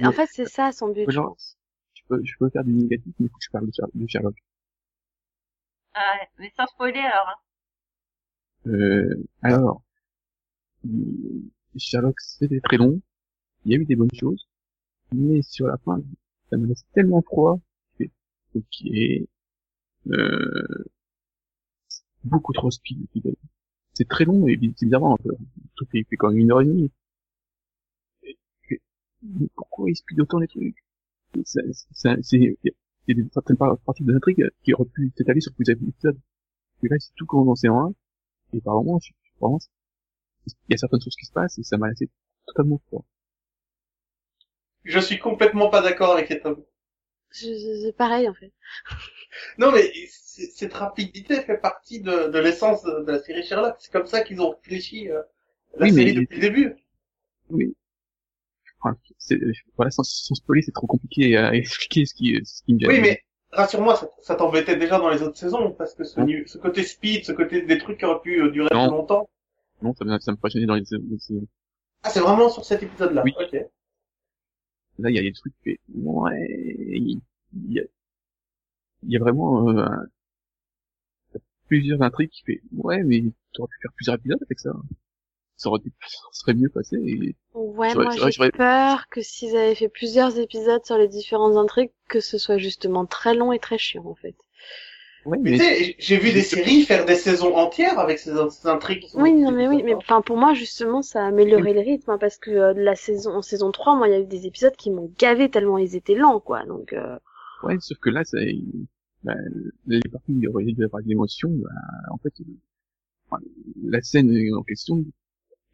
[0.03, 1.57] En fait, c'est ça son but, je Genre- pense.
[1.95, 3.91] je peux, je peux faire du négatif, mais il faut que je parle de, Sher-
[3.95, 4.35] de Sherlock.
[5.95, 7.29] Ah ouais, mais sans spoiler alors.
[7.29, 8.71] hein.
[8.71, 9.83] Euh, alors,
[10.85, 13.01] hum, Sherlock, c'était très long.
[13.65, 14.49] Il y a eu des bonnes choses.
[15.15, 16.03] Mais sur la fin,
[16.51, 17.61] ça me laisse tellement froid.
[17.99, 18.05] que,
[18.55, 18.85] Ok.
[20.07, 20.85] Euh,
[22.25, 23.07] beaucoup trop speed.
[23.93, 25.17] C'est très long et c'est bizarrement,
[25.77, 26.91] truc il fait quand même une heure et demie.
[29.23, 30.85] Mais pourquoi il speed autant les trucs?
[31.45, 31.63] C'est,
[33.33, 36.19] certaines par- parties de l'intrigue qui auraient pu s'étaler sur plusieurs épisodes.
[36.83, 37.95] Et là, c'est tout condensé en un.
[38.53, 39.71] Et par moments, je pense,
[40.47, 42.11] il y a certaines choses qui se passent et ça m'a laissé
[42.47, 43.05] totalement froid.
[44.85, 46.63] Je suis complètement pas d'accord avec cet homme.
[47.33, 48.53] Je- je- C'est pareil, en fait.
[49.59, 53.75] Non, mais cette rapidité fait partie de, de l'essence de, de la série Sherlock.
[53.81, 55.23] C'est comme ça qu'ils ont réfléchi euh,
[55.77, 56.77] la Oui, mais- série depuis le début.
[57.51, 57.75] Oui.
[58.81, 59.41] Enfin, c'est,
[59.77, 62.89] voilà, sans, sans spoiler, c'est trop compliqué à expliquer ce qui, ce qui me vient.
[62.89, 66.27] Oui, mais rassure-moi, ça, ça t'embêtait déjà dans les autres saisons, parce que ce, Non.
[66.47, 68.87] ce côté speed, ce côté des trucs qui auraient pu euh, durer Non.
[68.89, 69.29] plus longtemps.
[69.83, 70.99] Non, ça me, ça me pas gêné dans les, les-
[71.31, 71.47] les-
[72.05, 73.23] Ah, c'est vraiment sur cet épisode-là.
[73.25, 73.33] Oui.
[73.41, 73.57] Ok.
[74.99, 76.49] Là, il y a des trucs qui fait, ouais,
[76.83, 77.21] il
[77.71, 77.85] y a,
[79.05, 80.07] il y a vraiment, euh, un-
[81.69, 83.21] plusieurs intrigues qui fait, ouais, mais
[83.53, 84.73] tu aurais pu faire plusieurs épisodes avec ça.
[85.57, 89.75] Ça aurait, été- ça serait mieux passé et, Ouais, moi j'ai peur que s'ils avaient
[89.77, 93.79] fait plusieurs épisodes sur les différentes intrigues, que ce soit justement très long et très
[93.79, 94.35] chiant, en fait.
[95.25, 98.33] Ouais, Mais mais, tu sais, j'ai vu des séries faire des saisons entières avec ces,
[98.51, 99.07] ces intrigues.
[99.15, 102.19] Oui, non, mais oui, mais enfin pour moi justement ça a amélioré le rythme hein,
[102.19, 104.77] parce que euh, la saison en saison 3, moi il y a eu des épisodes
[104.77, 106.65] qui m'ont gavé tellement ils étaient lents quoi.
[106.65, 107.19] Donc euh,
[107.63, 108.39] ouais, sauf que là, ça,
[109.23, 109.35] bah,
[109.87, 111.71] les parties où il y aurait dû y avoir de l'émotion, bah,
[112.11, 113.37] en fait, euh,
[113.83, 115.05] la scène en question,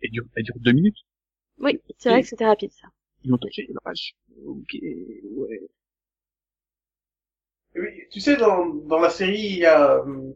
[0.03, 0.99] elle dure, elle dure deux minutes.
[1.59, 2.89] oui, c'est vrai que c'était rapide ça.
[3.25, 4.15] Ils ont touché la vache.
[4.47, 5.61] Ok, ouais.
[7.77, 10.33] Oui, tu sais, dans, dans la série, il y a euh,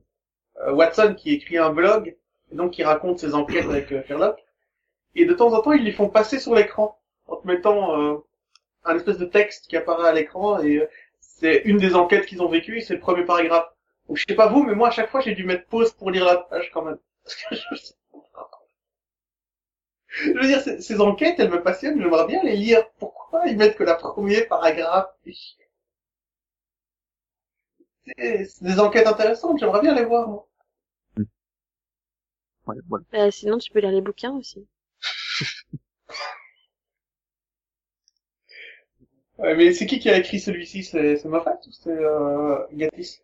[0.63, 2.17] euh, Watson qui écrit un blog,
[2.53, 4.39] et donc qui raconte ses enquêtes avec euh, Sherlock.
[5.17, 8.19] Et de temps en temps, ils les font passer sur l'écran, en te mettant euh,
[8.85, 10.87] un espèce de texte qui apparaît à l'écran, et euh,
[11.21, 13.69] c'est une des enquêtes qu'ils ont vécues, c'est le premier paragraphe.
[14.09, 16.11] Donc je sais pas vous, mais moi à chaque fois, j'ai dû mettre pause pour
[16.13, 16.99] lire la page quand même.
[17.25, 17.93] Parce que je...
[20.09, 22.85] je veux dire, ces, ces enquêtes, elles me passionnent, j'aimerais bien les lire.
[22.99, 25.09] Pourquoi ils mettent que la premier paragraphe?
[28.17, 30.29] C'est des enquêtes intéressantes, j'aimerais bien les voir.
[30.29, 30.49] moi.
[32.67, 33.05] Ouais, voilà.
[33.15, 34.69] Euh, sinon tu peux lire les bouquins aussi.
[39.39, 40.83] Ouais, mais c'est qui qui a écrit celui-ci?
[40.85, 43.23] C'est Moffat ou c'est euh, Gatiss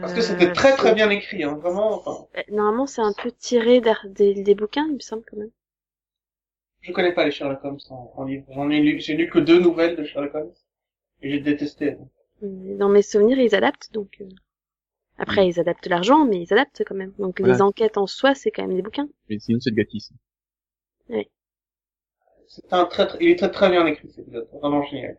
[0.00, 1.94] Parce que c'était Euh, très très bien écrit, hein, vraiment.
[2.06, 5.50] Enfin, euh, Normalement c'est un peu tiré des, des bouquins il me semble quand même.
[6.82, 8.44] je connais pas les Sherlock Holmes en, en livre.
[8.50, 10.52] J'en ai lu, j'ai lu que deux nouvelles de Sherlock Holmes
[11.22, 11.96] j'ai détesté.
[12.42, 14.16] Mais Dans mes souvenirs ils adaptent donc.
[14.20, 14.28] euh,
[15.18, 17.12] Après ils adaptent l'argent mais ils adaptent quand même.
[17.18, 17.54] Donc Voilà.
[17.54, 19.08] les enquêtes en soi c'est quand même des bouquins.
[19.28, 20.10] Mais sinon, c'est de Gatis.
[22.46, 25.16] C'est un très, très- il est très très bien écrit cet épisode, vraiment génial.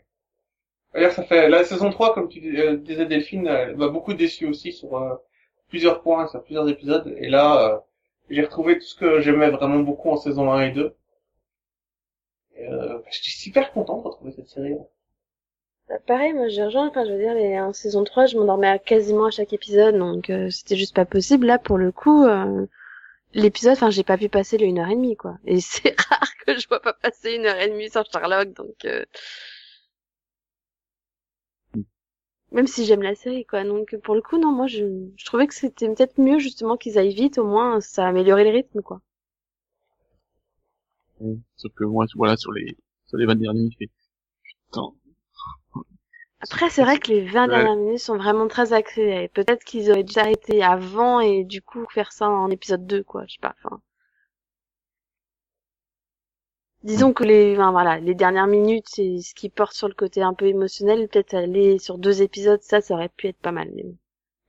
[0.93, 4.13] D'ailleurs, ça fait la saison 3, comme tu dis- euh, disais Delphine, elle m'a beaucoup
[4.13, 5.15] déçu aussi sur euh,
[5.69, 7.13] plusieurs points, sur plusieurs épisodes.
[7.17, 7.79] Et là, euh,
[8.29, 10.95] j'ai retrouvé tout ce que j'aimais vraiment beaucoup en saison 1 et 2.
[12.55, 14.75] Et, euh, je suis super content de retrouver cette série.
[16.07, 19.25] Pareil, moi j'ai rejoint, enfin je veux dire, les, en saison 3, je m'endormais quasiment
[19.25, 21.47] à chaque épisode, donc euh, c'était juste pas possible.
[21.47, 22.65] Là, pour le coup, euh,
[23.33, 25.37] l'épisode, enfin j'ai pas pu passer le une heure et demie, quoi.
[25.45, 28.85] Et c'est rare que je vois pas passer une heure et demie sur Sherlock, donc...
[28.85, 29.03] Euh...
[32.51, 33.63] Même si j'aime la série, quoi.
[33.63, 34.85] Donc, pour le coup, non, moi, je,
[35.17, 37.39] je trouvais que c'était peut-être mieux, justement, qu'ils aillent vite.
[37.39, 39.01] Au moins, ça améliorait le rythme, quoi.
[41.55, 42.77] Sauf que moi, voilà, sur les,
[43.07, 43.91] sur les 20 dernières minutes, je fais,
[44.43, 44.93] putain.
[46.43, 47.55] Après, c'est vrai que les 20 Ouais.
[47.55, 49.29] dernières minutes sont vraiment très accélérées.
[49.29, 53.23] Peut-être qu'ils auraient dû arrêter avant et du coup faire ça en épisode 2, quoi.
[53.27, 53.81] Je sais pas, enfin.
[56.83, 60.21] Disons que les, enfin, voilà, les dernières minutes, c'est ce qui porte sur le côté
[60.21, 61.07] un peu émotionnel.
[61.07, 63.69] Peut-être aller sur deux épisodes, ça, ça aurait pu être pas mal.
[63.73, 63.83] Mais...
[63.83, 63.95] bon.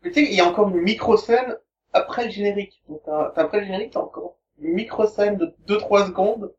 [0.03, 1.57] Mais tu sais, il y a encore une micro-scène
[1.93, 2.83] après le générique.
[2.89, 3.03] Donc,
[3.37, 6.53] après le générique, t'as encore une micro-scène de 2-3 secondes,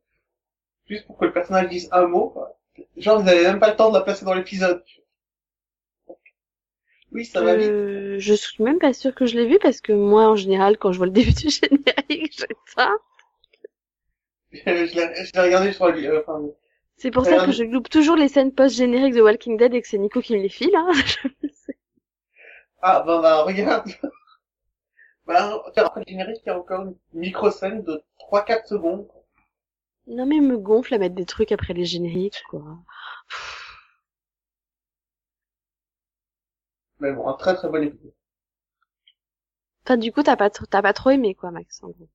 [0.87, 2.29] juste pour que le personnage dise un mot.
[2.29, 2.57] quoi.
[2.97, 4.83] Genre, vous avez même pas le temps de la placer dans l'épisode.
[7.15, 7.71] Oui, ça va vite.
[7.71, 10.77] Euh, je suis même pas sûre que je l'ai vu parce que moi, en général,
[10.77, 12.93] quand je vois le début du générique, j'ai ça.
[14.51, 14.59] je
[14.95, 16.03] l'ai je l'ai regardé sur le...
[16.05, 16.41] euh, enfin,
[16.97, 19.87] C'est pour ça que je loupe toujours les scènes post-génériques de Walking Dead et que
[19.87, 20.75] c'est Nico qui me les file.
[20.75, 20.91] Hein.
[21.43, 21.77] Je sais.
[22.81, 23.89] Ah, bah, bah, regarde.
[25.25, 29.07] bah, après le générique, il y a encore une micro-scène de 3-4 secondes.
[30.07, 32.63] non mais il me gonfle à mettre des trucs après les génériques, quoi.
[37.05, 38.13] Mais bon, un très très bon épisode.
[39.83, 42.09] Enfin, du coup, t'as pas, t'as pas trop aimé, quoi, Max, en gros.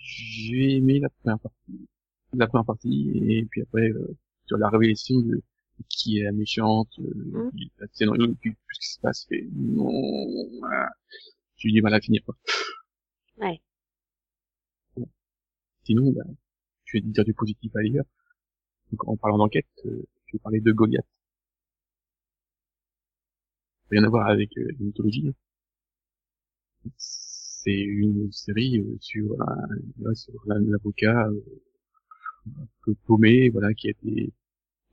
[0.00, 1.88] J'ai aimé la première partie,
[2.32, 5.42] la première partie, et puis après, euh, sur la révélation de
[5.88, 7.50] qui est la méchante, euh, Mm.
[7.82, 9.90] euh, puis, tout ce qui se passe, et non,
[10.60, 10.88] voilà.
[11.56, 12.36] j'ai eu du mal à finir, quoi.
[13.38, 13.60] Ouais.
[15.82, 16.22] Sinon, bah,
[16.84, 18.04] je vais dire du positif à lire.
[18.92, 21.04] Donc, en parlant d'enquête, euh, je vais parler de Goliath.
[23.90, 25.34] Rien à voir avec euh, mythologie.
[26.96, 29.36] C'est une série euh, sur
[29.98, 34.32] voilà, sur un avocat euh, paumé, voilà, qui a été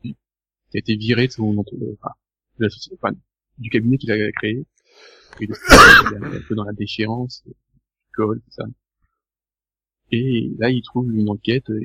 [0.03, 2.13] qui a été viré de entre- enfin,
[2.59, 3.15] de la société, enfin,
[3.57, 4.55] du cabinet qu'il a créé.
[4.55, 4.65] De-
[5.41, 7.51] il est un peu dans la déchéance, euh,
[8.11, 8.65] alcool, tout ça.
[10.11, 11.79] Et là, il trouve une enquête euh,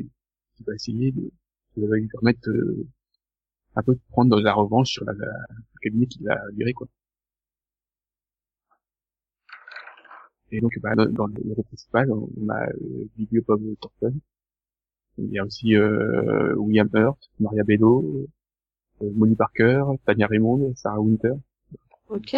[0.56, 1.30] qui va essayer de,
[1.76, 2.86] lui permettre euh,
[3.76, 6.88] un peu de prendre la revanche sur la, la- le cabinet qu'il a viré, quoi.
[10.52, 14.18] Et donc, bah, dans, dans le rôle principal, on a euh, Billy Bob Thornton.
[15.18, 18.26] Il y a aussi euh, William Hurt, Maria Bello,
[19.02, 21.34] euh, Molly Parker, Tanya Raymond, Sarah Winter.
[22.08, 22.34] Ok.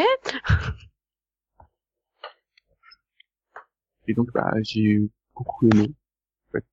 [4.09, 5.95] Et donc, bah, j'ai beaucoup aimé.
[6.49, 6.65] En fait.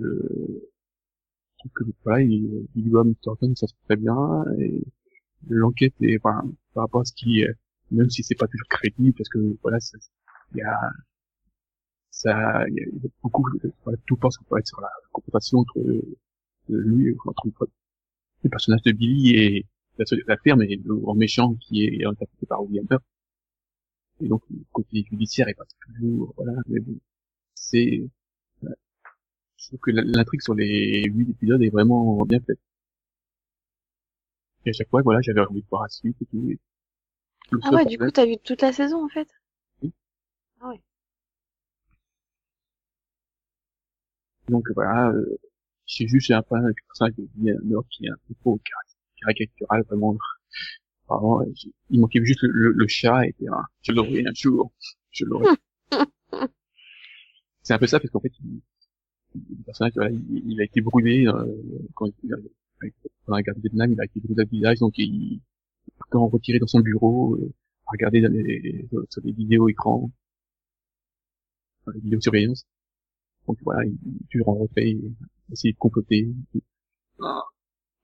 [0.00, 0.68] Euh,
[1.74, 4.44] que voilà, il, Billy Bob Thornton, ça se fait très bien.
[4.58, 4.82] Et
[5.48, 7.54] l'enquête est, enfin, par rapport à ce qui, est-
[7.90, 9.98] même si c'est pas toujours crédible, parce que voilà, ça-
[10.54, 10.90] il y a
[12.10, 13.44] ça, il y a il y a beaucoup,
[13.84, 16.02] voilà, tout pense qu'on peut être sur la confrontation entre euh,
[16.68, 17.68] lui, entre
[18.42, 19.66] le personnage de Billy et
[19.98, 23.04] la, la ferme et le grand méchant qui est interprété par William Hurt.
[24.20, 26.98] Et donc, le côté judiciaire est pas toujours, voilà, mais bon,
[27.54, 28.02] c'est,
[28.62, 28.76] voilà.
[29.58, 32.58] je trouve que l'intrigue sur les huit épisodes est vraiment bien faite.
[34.64, 36.50] Et à chaque fois, voilà, j'avais envie de voir la suite et tout.
[36.50, 36.58] et
[37.62, 39.28] Ah ouais, du coup, t'as vu toute la saison, en fait?
[44.48, 45.36] Donc voilà, euh,
[45.86, 48.52] c'est juste un peu un personnage de William Hurt qui est un peu
[49.20, 50.16] caricatural, vraiment.
[51.08, 51.52] Vraiment, euh,
[51.90, 54.72] il manquait juste le, le, le chat et puis, hein, je l'aurai un jour,
[55.10, 55.46] je l'aurai.
[57.62, 58.60] c'est un peu ça parce qu'en fait, il,
[59.34, 61.44] le personnage, voilà, il, il a été brûlé euh,
[61.94, 62.36] quand il a,
[63.24, 65.40] pendant la guerre du Vietnam, il a été brûlé à village, donc il
[66.10, 67.52] quand retiré dans son bureau, euh,
[67.86, 70.10] à regarder dans les, sur les vidéos écrans,
[71.86, 72.66] dans les vidéos surveillance.
[73.48, 75.14] Donc voilà, il est toujours en retrait, il
[75.52, 76.28] essayer de comploter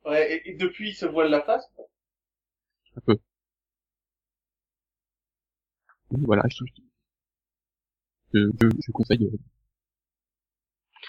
[0.04, 1.68] Ouais, et, et depuis, il se voile la face.
[2.96, 3.18] un peu.
[6.12, 6.64] Donc voilà, je,
[8.34, 9.24] je, je, je conseille.
[9.24, 9.36] euh,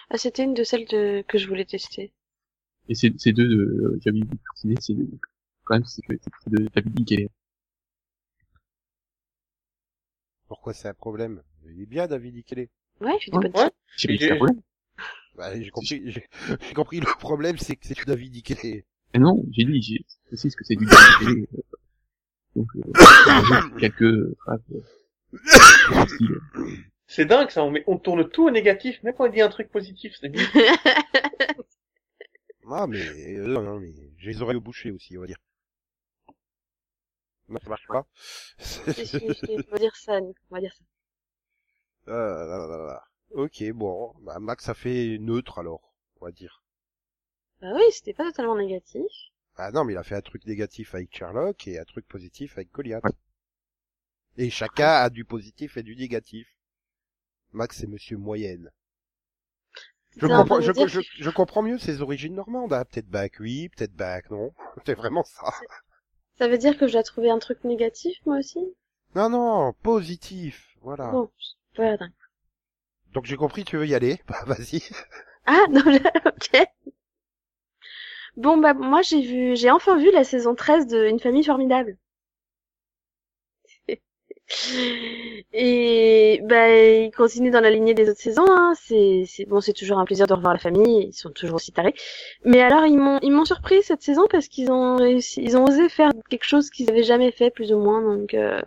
[0.10, 1.26] Ah, c'était une de celles de...
[1.28, 2.14] que je voulais tester.
[2.88, 4.96] Et ces, ces deux, euh, j'avais précisé, c'est
[5.66, 7.30] quand même c'est que c'est de David Linklater.
[10.48, 11.44] Pourquoi c'est un problème?
[11.71, 12.67] Il est bien, David Ikele.
[13.02, 13.54] Ouais, je des Ouais.
[13.54, 13.69] Ouais.
[13.97, 14.39] J'ai.
[15.36, 16.28] Bah, j'ai compris, j'ai
[16.67, 18.84] j'ai compris le problème, c'est que c'est David Ikele.
[19.15, 21.47] Et non, j'ai dit, j'ai précisé que c'est du David Linklater.
[21.54, 21.62] euh,
[22.56, 24.62] Donc, euh, quelques phrases.
[24.73, 24.82] euh,
[27.08, 29.49] C'est dingue ça, on, met, on tourne tout au négatif, même quand on dit un
[29.49, 30.43] truc positif, c'est bien.
[32.71, 32.99] Ah, mais,
[33.38, 35.38] euh, non, mais j'ai les oreilles bouchées aussi, on va dire.
[37.49, 38.08] Non, ça marche pas.
[38.58, 39.28] Si, si, si,
[39.67, 40.84] on va dire ça, on va dire ça.
[42.08, 42.12] Ah,
[42.48, 43.04] là, là, là, là.
[43.32, 46.63] Ok, bon, bah, Max a fait neutre alors, on va dire.
[47.62, 49.10] Bah oui, c'était pas totalement négatif.
[49.56, 52.56] Ah non, mais il a fait un truc négatif avec Sherlock et un truc positif
[52.56, 53.16] avec Goliath.
[54.38, 56.48] Et chacun a du positif et du négatif.
[57.54, 58.70] Max c'est Monsieur Moyenne.
[60.18, 62.74] Je comprends, train de je, dire je, je comprends mieux ses origines normandes.
[62.74, 62.84] hein.
[62.86, 64.52] Peut-être bac oui, peut-être bac non.
[64.86, 65.52] C'est vraiment ça.
[66.38, 68.60] Ça veut dire que je dois trouver un truc négatif, moi aussi?
[69.16, 70.78] Non, non, positif.
[70.82, 71.10] Voilà.
[71.12, 71.30] Bon,
[73.14, 74.82] Donc j'ai compris, tu veux y aller Bah vas-y.
[75.46, 76.68] Ah, non, là, ok.
[78.38, 81.98] Bon, bah, moi, j'ai vu, j'ai enfin vu la saison 13 de Une famille formidable.
[85.54, 88.74] Et, bah, il continue dans la lignée des autres saisons, hein.
[88.76, 91.08] C'est, c'est, bon, c'est toujours un plaisir de revoir la famille.
[91.10, 91.94] Ils sont toujours aussi tarés.
[92.46, 95.66] Mais alors, ils m'ont, ils m'ont surpris cette saison parce qu'ils ont réussi, ils ont
[95.66, 98.62] osé faire quelque chose qu'ils avaient jamais fait, plus ou moins, donc, euh...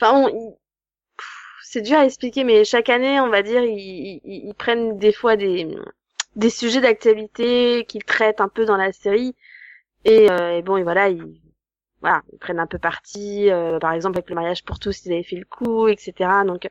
[0.00, 0.58] enfin, on-
[1.70, 5.12] c'est dur à expliquer, mais chaque année, on va dire, ils, ils, ils prennent des
[5.12, 5.68] fois des,
[6.36, 9.34] des sujets d'actualité qu'ils traitent un peu dans la série.
[10.04, 11.40] Et, euh, et bon, et voilà, ils,
[12.00, 13.50] voilà, ils prennent un peu parti.
[13.50, 16.30] euh, par exemple, avec le mariage pour tous, ils avaient fait le coup, etc.
[16.46, 16.68] Donc,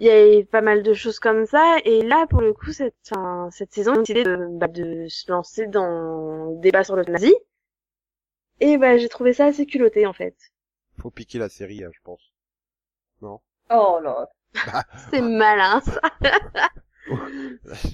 [0.00, 1.76] il y a eu pas mal de choses comme ça.
[1.84, 5.06] Et là, pour le coup, cette, enfin, cette saison, ils ont décidé de, bah, de
[5.08, 7.36] se lancer dans le débat sur l'euthanasie.
[8.60, 10.36] Et bah, j'ai trouvé ça assez culotté, en fait.
[10.98, 12.32] Faut piquer la série, hein, je pense.
[13.70, 14.28] Oh là.
[15.10, 16.00] C'est malin, ça.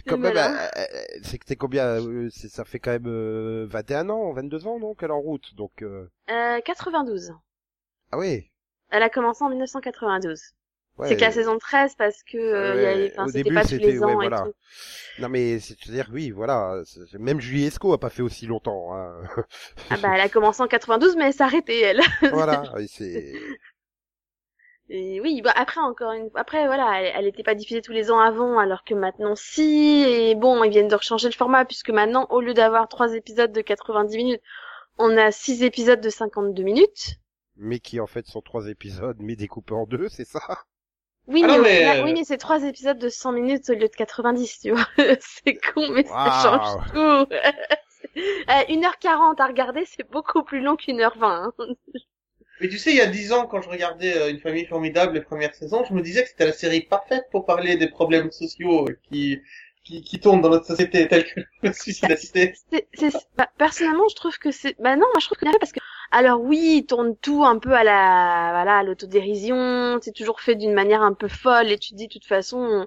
[0.06, 0.84] Quand même, euh, euh,
[1.22, 4.78] c'est que t'es combien euh, c'est- Ça fait quand même euh, 21 ans, 22 ans,
[4.80, 5.54] donc elle est en route.
[5.56, 6.08] Donc euh...
[6.30, 7.32] Euh, 92.
[8.12, 8.50] ah oui.
[8.90, 10.40] Elle a commencé en 1992.
[10.98, 13.54] Ouais, c'est que la saison 13 parce que euh, il y Ouais, enfin, c'était début,
[13.54, 14.40] pas tous c'était- les ouais, ans et voilà.
[14.42, 14.52] tout.
[15.18, 16.82] Non mais c'est-à-dire oui, voilà.
[17.18, 18.94] Même Julie Esco a pas fait aussi longtemps.
[18.94, 19.12] Hein.
[19.90, 22.00] Ah bah elle a commencé en 92 mais elle s'est arrêtée elle.
[22.32, 23.34] voilà, et c'est
[24.88, 28.10] Et oui, bah après encore une après voilà, elle, elle était pas diffusée tous les
[28.10, 31.90] ans avant alors que maintenant si et bon, ils viennent de changer le format puisque
[31.90, 34.42] maintenant au lieu d'avoir trois épisodes de 90 minutes,
[34.98, 37.18] on a six épisodes de 52 minutes.
[37.56, 40.40] mais qui en fait sont trois épisodes mais découpés en deux, c'est ça?
[41.28, 43.32] Oui, Ah mais, non, au mais, final- euh, oui, mais c'est trois épisodes de 100
[43.32, 44.86] minutes au lieu de 90, tu vois.
[45.20, 47.26] c'est con, mais ça change tout.
[48.50, 51.52] Euh, 1h40 à regarder, c'est beaucoup plus long qu'une heure 20.
[51.58, 51.66] hein.
[52.60, 55.14] Mais tu sais, il y a dix ans, quand je regardais euh, Une famille formidable,
[55.14, 58.30] les premières saisons, je me disais que c'était la série parfaite pour parler des problèmes
[58.30, 59.40] sociaux qui,
[59.84, 62.54] qui, qui tournent dans notre société, tels que le suicide assisté.
[62.70, 65.46] C'est, c'est, bah, personnellement, je trouve que c'est, bah non, moi je trouve que c'est
[65.46, 68.82] bien fait parce que, alors oui, ils tournent tout un peu à la, voilà, à
[68.82, 72.24] l'autodérision, c'est toujours fait d'une manière un peu folle et tu te dis, de toute
[72.26, 72.86] façon, on-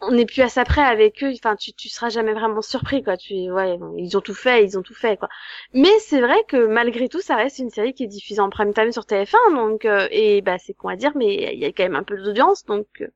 [0.00, 3.02] on n'est plus à ça près avec eux, enfin, tu, tu seras jamais vraiment surpris,
[3.02, 5.28] quoi, tu, ouais, ils ont tout fait, ils ont tout fait, quoi.
[5.74, 8.72] Mais c'est vrai que malgré tout, ça reste une série qui est diffusée en prime
[8.74, 11.68] time sur TF1, donc, euh, et bah, c'est con à dire, mais il y a
[11.72, 13.08] quand même un peu d'audience, donc, euh,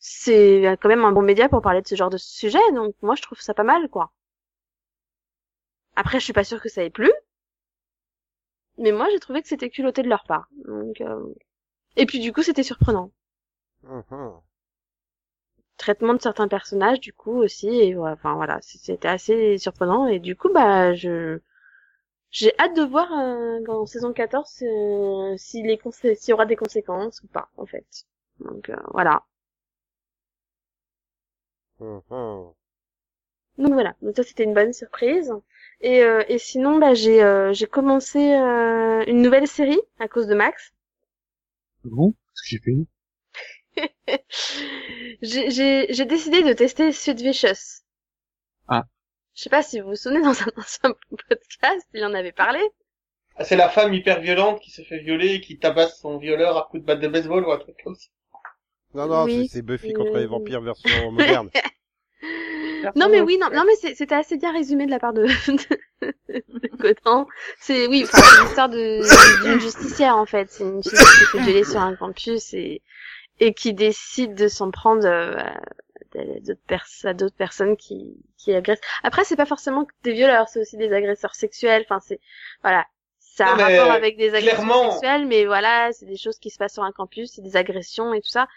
[0.00, 3.14] c'est quand même un bon média pour parler de ce genre de sujet, donc moi
[3.16, 4.12] je trouve ça pas mal, quoi.
[5.96, 7.10] Après, je suis pas sûre que ça ait plu.
[8.78, 10.48] Mais moi, j'ai trouvé que c'était culotté de leur part.
[10.66, 11.34] Donc, euh,
[11.96, 13.12] Et puis, du coup, c'était surprenant.
[13.82, 14.42] Mhm.
[15.78, 17.68] Traitement de certains personnages, du coup, aussi.
[17.68, 20.06] Et ouais, enfin, voilà, c'était assez surprenant.
[20.06, 21.40] Et du coup, bah, je...
[22.30, 26.46] J'ai hâte de voir euh, en saison 14 euh, s'il est consé- s'il y aura
[26.46, 27.86] des conséquences ou pas, en fait.
[28.40, 29.24] Donc, euh, voilà.
[31.80, 32.54] Mhm.
[33.58, 35.30] Donc voilà, donc ça c'était une bonne surprise.
[35.82, 40.26] Et, euh, et sinon, bah, j'ai euh, j'ai commencé euh, une nouvelle série à cause
[40.26, 40.72] de Max.
[41.84, 42.86] Bon, ce que j'ai fait.
[45.22, 47.82] j'ai j'ai- j'ai décidé de tester Sweet Vicious.
[48.68, 48.84] Ah.
[49.34, 50.94] Je sais pas si vous vous souvenez, dans un ancien
[51.28, 52.60] podcast, il en avait parlé.
[53.36, 56.56] Ah, c'est la femme hyper violente qui se fait violer et qui tabasse son violeur
[56.56, 58.08] à coups de batte de baseball ou un truc comme ça.
[58.94, 61.50] Non, non, Oui, c'est- Buffy contre les vampires version moderne.
[62.94, 65.24] Non mais oui, non, non mais c'est- c'était assez bien résumé de la part de,
[66.02, 67.26] de, de Cotan.
[67.60, 70.50] C'est oui, enfin, c'est l'histoire de d'une justicière en fait.
[70.50, 72.82] C'est une fille qui s'est fait violer sur un campus et
[73.40, 75.54] et qui décide de s'en prendre euh, à
[76.40, 78.80] d'autres pers- d'autres personnes qui qui agressent.
[79.02, 81.82] Après, c'est pas forcément des violeurs, c'est aussi des agresseurs sexuels.
[81.88, 82.20] Enfin, c'est
[82.62, 82.86] voilà,
[83.18, 86.50] ça a un rapport avec des agressions clairement- sexuelles, mais voilà, c'est des choses qui
[86.50, 88.48] se passent sur un campus, c'est des agressions et tout ça.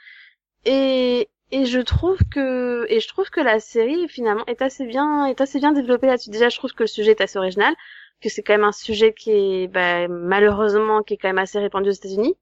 [0.65, 5.25] Et et je trouve que et je trouve que la série finalement est assez bien
[5.25, 6.29] est assez bien développée là-dessus.
[6.29, 7.73] Déjà, je trouve que le sujet est assez original,
[8.21, 11.59] que c'est quand même un sujet qui est bah, malheureusement qui est quand même assez
[11.59, 12.35] répandu aux États-Unis,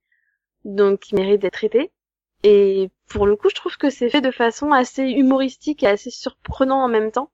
[0.65, 1.91] donc qui mérite d'être traité.
[2.43, 6.11] Et pour le coup, je trouve que c'est fait de façon assez humoristique et assez
[6.11, 7.31] surprenant en même temps,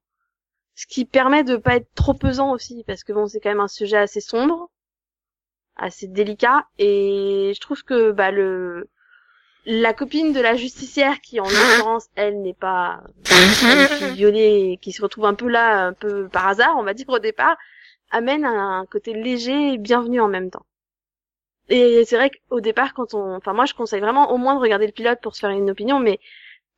[0.75, 3.59] ce qui permet de pas être trop pesant aussi, parce que bon, c'est quand même
[3.59, 4.69] un sujet assez sombre,
[5.75, 8.89] assez délicat, et je trouve que bah le
[9.65, 13.01] la copine de la justicière qui en l'occurrence elle n'est pas
[14.13, 17.19] violée qui se retrouve un peu là un peu par hasard on va dire au
[17.19, 17.55] départ
[18.11, 20.65] amène un côté léger et bienvenu en même temps.
[21.69, 24.59] Et c'est vrai qu'au départ, quand on, enfin moi je conseille vraiment au moins de
[24.59, 26.19] regarder le pilote pour se faire une opinion, mais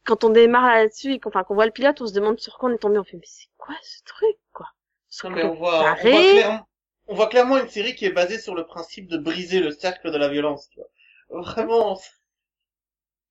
[0.05, 2.57] quand on démarre là-dessus et qu'on, enfin, qu'on voit le pilote, on se demande sur
[2.57, 4.67] quoi on est tombé, on fait mais c'est quoi ce truc quoi?
[5.23, 6.67] Non, mais on voit, on voit, clairement,
[7.07, 10.11] on voit clairement une série qui est basée sur le principe de briser le cercle
[10.11, 10.69] de la violence.
[10.69, 11.41] Tu vois.
[11.41, 11.99] Vraiment,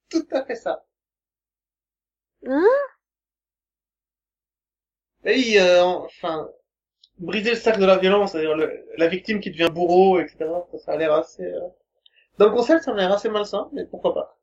[0.08, 0.84] tout à fait ça.
[2.46, 2.68] Hein?
[5.24, 6.48] Et euh, enfin,
[7.18, 10.36] briser le cercle de la violence, c'est-à-dire le- la victime qui devient bourreau, etc.
[10.72, 11.44] Ça, ça a l'air assez.
[11.44, 11.60] euh,
[12.38, 14.36] Dans le concept, ça a l'air assez malsain, mais pourquoi pas.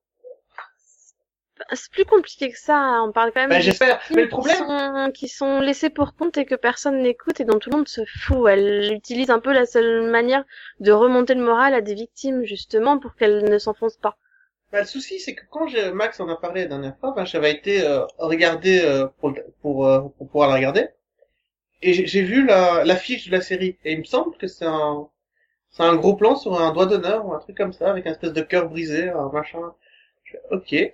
[1.73, 2.75] C'est plus compliqué que ça.
[2.75, 3.05] hein.
[3.07, 4.01] On parle quand même Ben, j'espère.
[4.09, 7.45] Mais le qui problème, sont, qui sont laissés pour compte et que personne n'écoute et
[7.45, 8.47] dont tout le monde se fout.
[8.49, 10.43] Elle utilise un peu la seule manière
[10.79, 14.17] de remonter le moral à des victimes justement pour qu'elles ne s'enfoncent pas.
[14.71, 17.51] Bah, le souci, c'est que quand Max en a parlé la dernière fois, ben, j'avais
[17.51, 20.87] été euh, regarder euh, pour, pour, euh, pour pouvoir la regarder,
[21.81, 25.07] et j'ai vu la l'affiche de la série, et il me semble que c'est un
[25.71, 28.11] c'est un gros plan sur un doigt d'honneur ou un truc comme ça, avec un
[28.11, 29.73] espèce de cœur brisé, un machin.
[30.25, 30.73] Je fais, ok.
[30.73, 30.93] Et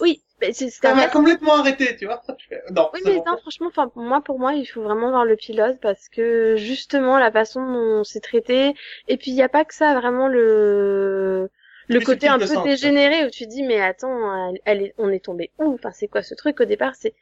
[0.00, 2.22] Oui, mais c'est Ça m'a complètement arrêté, tu vois.
[2.38, 3.24] Je fais, non, Oui, mais bon.
[3.26, 7.18] non, franchement, enfin, moi, pour moi, il faut vraiment voir le pilote parce que justement
[7.18, 8.74] la façon dont c'est traité,
[9.08, 11.50] et puis il n'y a pas que ça, vraiment le
[11.88, 15.24] le Plus côté un peu dégénéré où tu dis mais attends, elle, est, on est
[15.24, 15.74] tombé où?
[15.74, 16.94] Enfin, c'est quoi ce truc au départ?
[16.94, 17.14] C'est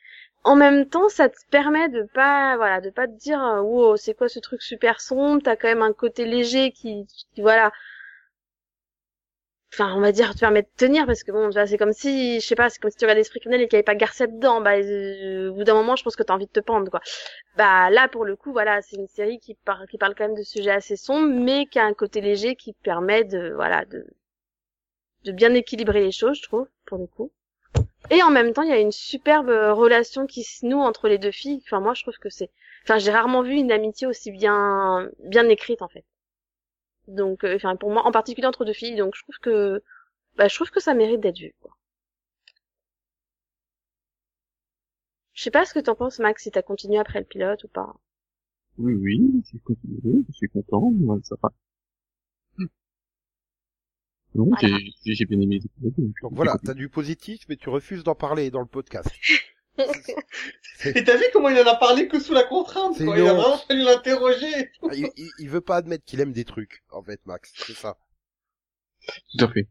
[0.44, 3.96] en même temps, ça te permet de pas, voilà, de pas te dire euh, wow,
[3.96, 5.42] c'est quoi ce truc super sombre?
[5.42, 7.72] T'as quand même un côté léger qui, qui voilà.
[9.74, 11.92] Enfin, on va dire, te permet de tenir parce que bon, tu vois, c'est comme
[11.94, 13.84] si, je sais pas, c'est comme si tu regardais Esprit criminel et qu'il n'y avait
[13.84, 14.60] pas Garcia dedans.
[14.60, 17.00] Bah, euh, au bout d'un moment, je pense que t'as envie de te pendre, quoi.
[17.56, 20.36] Bah, là, pour le coup, voilà, c'est une série qui parle, qui parle quand même
[20.36, 24.06] de sujets assez sombres, mais qui a un côté léger qui permet de, voilà, de,
[25.24, 27.30] de bien équilibrer les choses, je trouve, pour le coup.
[28.10, 31.08] Et en même temps, il y a une superbe euh, relation qui se noue entre
[31.08, 31.62] les deux filles.
[31.64, 32.50] Enfin, moi, je trouve que c'est,
[32.84, 36.04] enfin, j'ai rarement vu une amitié aussi bien, bien écrite, en fait.
[37.08, 38.96] Donc, euh, enfin, pour moi, en particulier entre deux filles.
[38.96, 39.82] Donc, je trouve que,
[40.36, 41.76] bah, je trouve que ça mérite d'être vu, quoi.
[45.34, 47.68] Je sais pas ce que t'en penses, Max, si t'as continué après le pilote ou
[47.68, 47.94] pas.
[48.78, 50.92] Oui, oui, j'ai continué, je suis content,
[51.22, 51.52] ça va.
[54.34, 54.78] Non, Voilà.
[54.78, 58.14] j'ai- j'ai j'ai bien aimé donc, j'ai voilà, t'as du positif, mais tu refuses d'en
[58.14, 59.08] parler dans le podcast.
[60.84, 63.18] Et t'as vu comment il en a parlé que sous la contrainte, quoi.
[63.18, 64.70] Il a vraiment fallu l'interroger.
[64.82, 67.52] Ah, il, il- il veut pas admettre qu'il aime des trucs, en fait, Max.
[67.56, 67.96] C'est ça.
[69.38, 69.68] Tout à fait.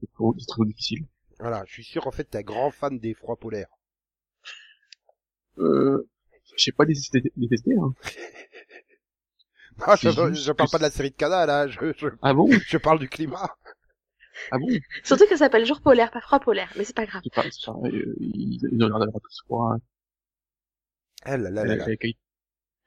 [0.00, 1.06] C'est trop, c'est trop difficile.
[1.38, 3.68] Voilà, je suis sûr, en fait, t'es un grand fan des froids polaires.
[5.58, 6.08] Euh,
[6.56, 7.22] je sais pas détester,
[7.80, 7.94] hein.
[9.80, 12.48] Ah, je, je parle pas de la série de Cana, là, je, je, Ah bon?
[12.66, 13.56] je parle du climat.
[14.50, 14.66] Ah bon?
[15.04, 17.22] Surtout que ça s'appelle jour polaire, pas froid polaire, mais c'est pas grave.
[17.34, 17.48] Pas, pas,
[17.84, 19.76] euh, ils, ils ont l'air d'avoir tous froid.
[21.26, 21.84] Eh là là là là.
[21.84, 22.16] avec-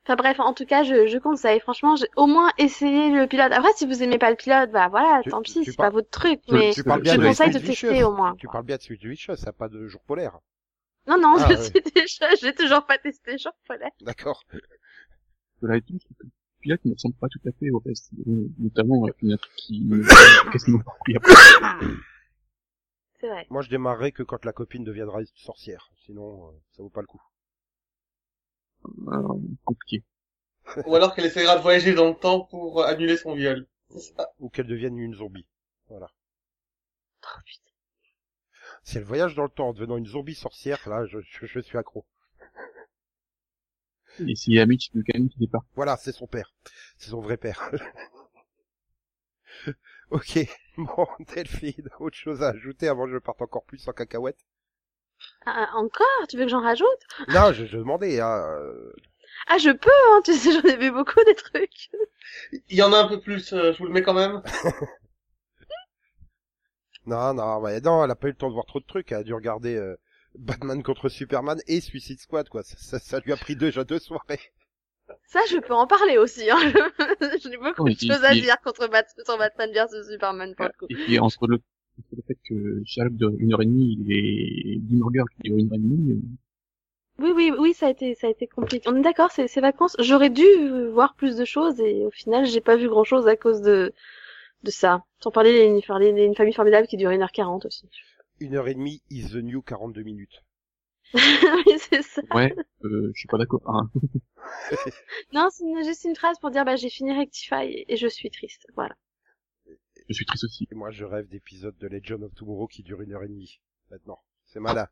[0.08, 1.60] Enfin bref, en tout cas, je, je conseille.
[1.62, 3.52] Franchement, j'ai au moins essayé le pilote.
[3.52, 6.10] Après, si vous aimez pas le pilote, bah voilà, Tu- tant pis, c'est pas votre
[6.12, 6.42] truc.
[6.48, 8.36] tu- Mais Tu parles bien je de conseille de tester au moins.
[8.36, 8.54] Tu quoi.
[8.54, 10.38] parles bien de Switch Vicious, ça pas de jour polaire.
[11.08, 11.64] Non, non, Ah, je ouais.
[11.64, 13.90] suis déjà, j'ai toujours pas testé jour polaire.
[14.02, 14.44] D'accord.
[16.66, 18.12] Je trouve que le pilote ne ressemble pas tout à fait au reste,
[18.58, 19.88] notamment avec une autre qui
[20.52, 21.34] quasiment pas pris après.
[23.20, 23.48] C'est vrai.
[23.50, 25.90] Moi, je démarrerai que quand la copine deviendra sorcière.
[26.06, 27.22] Sinon, euh, ça vaut pas le coup.
[29.08, 30.04] Euh, compliqué.
[30.86, 33.68] Ou alors qu'elle essaiera de voyager dans le temps pour annuler son viol.
[33.90, 34.28] Ça.
[34.40, 35.48] Ou qu'elle devienne une zombie.
[35.88, 36.12] Voilà.
[37.24, 37.72] Oh, putain.
[38.84, 41.60] Si elle voyage dans le temps en devenant une zombie sorcière, là, je, je, je
[41.60, 42.06] suis accro.
[44.20, 45.64] Et si Mitch Buchanan qui départ.
[45.76, 46.54] Voilà, c'est son père.
[46.98, 47.72] C'est son vrai père.
[50.12, 50.40] ok.
[50.78, 54.46] Bon, Delphine, autre chose à ajouter avant que je parte encore plus en cacahuète?
[55.46, 56.28] Ah, encore?
[56.30, 56.88] Tu veux que j'en rajoute?
[57.28, 58.92] Non, je, je demandais, hein, euh,
[59.48, 61.90] Ah, je peux, hein, tu sais, j'en ai vu beaucoup des trucs.
[62.70, 64.42] Il y en a un peu plus, euh, je vous le mets quand même.
[67.06, 69.12] Non, non, bah, non, elle a pas eu le temps de voir trop de trucs.
[69.12, 69.96] Elle a dû regarder euh,
[70.40, 72.64] Batman contre Superman et Suicide Squad, quoi.
[72.64, 74.40] Ça, ça, ça lui a pris déjà deux soirées.
[75.26, 76.50] Ça, je peux en parler aussi.
[76.50, 76.58] Hein.
[77.44, 80.72] J'ai beaucoup Oui, de choses à dire contre Bat sur Batman vs Superman pour le
[80.74, 80.90] coup.
[80.90, 81.56] Et puis entre le,
[82.00, 85.58] entre le fait que Sherlock dure une heure et demie et Gilmore Girl qui dure
[85.58, 86.22] une heure et demie, euh,
[87.20, 88.88] Oui, oui, oui, ça a été, ça a été compliqué.
[88.90, 89.96] On est d'accord, c'est ces vacances.
[90.00, 90.44] J'aurais dû
[90.92, 93.94] voir plus de choses et au final, j'ai pas vu grand chose à cause de,
[94.64, 95.04] de ça.
[95.22, 97.90] Sans parler d'une parler d'une famille formidable qui dure 1h40 aussi.
[98.40, 100.44] Une heure et demie is the new 42 minutes.
[101.14, 101.22] oui,
[101.90, 102.22] c'est ça.
[102.34, 103.62] ouais, euh, je suis pas d'accord.
[103.68, 103.90] Hein.
[105.34, 108.68] Non, c'est juste une phrase pour dire, bah, j'ai fini Rectify et, je suis triste.
[108.76, 108.96] Voilà.
[110.08, 110.68] Je suis triste aussi.
[110.72, 113.60] Et moi, je rêve d'épisodes de Legend of Tomorrow qui durent une heure et demie.
[113.90, 114.20] Maintenant.
[114.46, 114.88] C'est malin.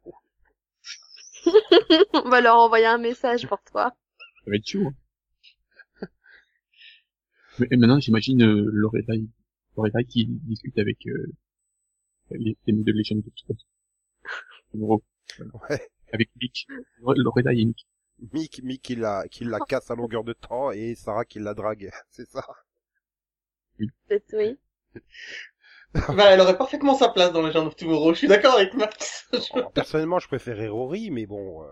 [2.13, 3.95] On va leur envoyer un message pour toi.
[4.43, 4.87] Ça va être chaud.
[4.87, 6.07] hein.
[7.59, 9.05] Mais- Et maintenant, j'imagine euh, Lorelai
[10.09, 11.31] qui discute avec euh,
[12.31, 13.57] les, les Legend of Spot.
[14.75, 15.03] En gros,
[15.69, 15.89] Ouais.
[16.11, 16.67] avec Mick.
[17.01, 17.87] Lorelai et Mick.
[18.31, 21.53] Mick, Mick qui la, qui la casse à longueur de temps et Sarah qui la
[21.53, 21.91] drague.
[22.09, 22.45] C'est ça.
[23.77, 24.57] Peut-être, oui.
[25.93, 28.13] Bah, elle aurait parfaitement sa place dans les gens of Tomorrow.
[28.13, 29.27] Je suis d'accord avec Max.
[29.53, 31.67] Alors, personnellement, je préférais Rory, mais bon, euh,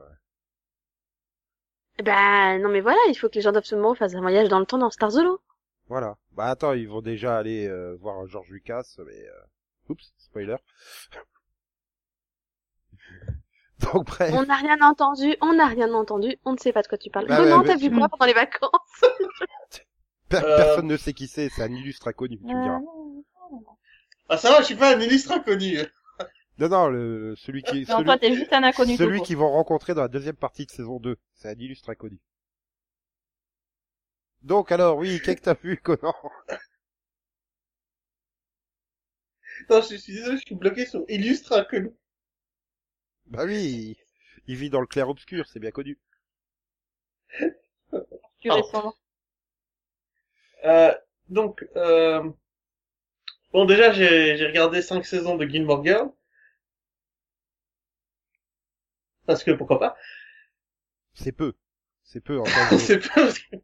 [1.98, 4.60] Eh Ben, non mais voilà, il faut que les gens d'Absolument fassent un voyage dans
[4.60, 5.42] le temps dans Star Zolo.
[5.88, 6.18] voilà.
[6.34, 9.42] Bah attends, ils vont déjà aller euh, voir George Lucas, mais euh...
[9.92, 10.56] oups, spoiler.
[13.80, 14.32] Donc bref.
[14.36, 17.10] On n'a rien entendu, on n'a rien entendu, on ne sait pas de quoi tu
[17.10, 17.28] parles.
[17.28, 18.72] Bah, Conan, t'as bah, vu tu- quoi pendant les vacances
[20.30, 20.56] Per- Euh.
[20.58, 22.80] Personne ne sait qui c'est, c'est un illustre inconnu, tu me diras.
[24.30, 25.80] Ah, ça va, je suis pas un illustre inconnu.
[26.60, 28.96] Non, non, le, celui qui, Non, celui, toi, t'es juste un inconnu.
[28.96, 31.18] celui qu'ils vont rencontrer dans la deuxième partie de saison 2.
[31.34, 32.20] C'est un illustre inconnu.
[34.44, 36.14] Donc alors, oui, qu'est-ce que t'as vu, Conan?
[39.70, 41.92] Non, je suis désolé, je suis bloqué sur illustre inconnu.
[43.28, 43.98] Bah oui,
[44.48, 45.98] il, vit dans le clair-obscur, c'est bien connu.
[48.40, 48.98] Tu restes sombre.
[50.66, 50.94] Euh,
[51.30, 52.30] donc, euh...
[53.54, 56.12] bon, déjà, j'ai j'ai regardé cinq saisons de Gilmore Girl.
[59.26, 59.96] Parce que pourquoi pas
[61.14, 61.54] C'est peu.
[62.04, 62.46] C'est peu en
[62.78, 63.56] C'est pas parce que-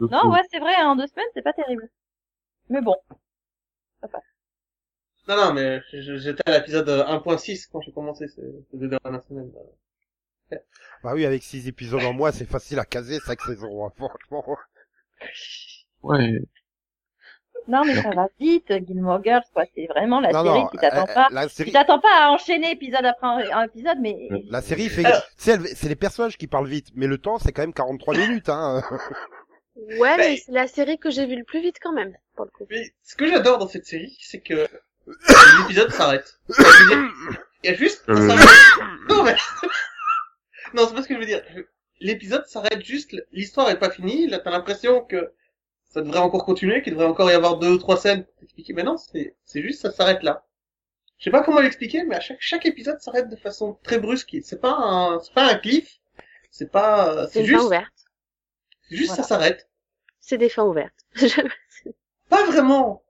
[0.00, 1.88] Non, ouais, c'est vrai, en deux semaines, c'est pas terrible.
[2.68, 2.96] Mais bon.
[5.28, 9.50] Non, non, mais j'étais à l'épisode 1.6 quand j'ai commencé ces, ces deux dernières semaines.
[11.02, 14.44] Bah oui, avec six épisodes en mois, c'est facile à caser, cinq saisons, hein, franchement.
[16.02, 16.38] Ouais.
[17.66, 19.64] Non, mais ça va vite, Gilmore Girls, quoi.
[19.74, 21.28] C'est vraiment la non, série non, qui t'attend euh, pas.
[21.30, 25.04] la Qui série, t'attend pas à enchaîner épisode après un épisode, mais la série fait,
[25.06, 28.50] Alors- c'est les personnages qui parlent vite, mais le temps, c'est quand même 43 minutes,
[28.50, 28.82] hein.
[29.98, 32.44] Ouais, mais Mais- c'est la série que j'ai vue le plus vite quand même, pour
[32.44, 32.66] le coup.
[32.70, 34.68] Mais ce que j'adore dans cette série, c'est que
[35.06, 36.38] l'épisode s'arrête.
[36.48, 37.10] Il
[37.64, 38.04] y a juste...
[38.08, 38.36] Euh.
[39.08, 39.36] Non, mais...
[40.74, 41.42] non, c'est pas ce que je veux dire.
[42.00, 45.32] L'épisode s'arrête juste, l'histoire est pas finie, là t'as l'impression que
[45.84, 48.72] ça devrait encore continuer, qu'il devrait encore y avoir deux ou trois scènes pour t'expliquer,
[48.72, 50.44] mais non, c'est c'est juste, ça s'arrête là.
[51.18, 54.36] Je sais pas comment l'expliquer, mais à chaque, chaque épisode s'arrête de façon très brusque.
[54.42, 56.00] C'est pas un, c'est pas un cliff,
[56.50, 57.92] c'est pas, C'est juste, ouverte.
[58.88, 59.22] c'est juste Voilà.
[59.22, 59.68] ça s'arrête.
[60.20, 61.06] C'est des fins ouvertes.
[62.30, 63.03] Pas vraiment.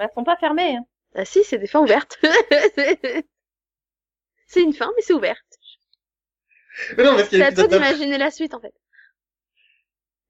[0.00, 0.76] Bah, elles sont pas fermées.
[0.76, 0.84] Hein.
[1.14, 2.18] ah si, c'est des fins ouvertes.
[4.46, 5.58] c'est une fin, mais c'est ouverte.
[6.96, 8.72] Mais non, parce qu'il y C'est à toi d'imaginer la suite, en fait.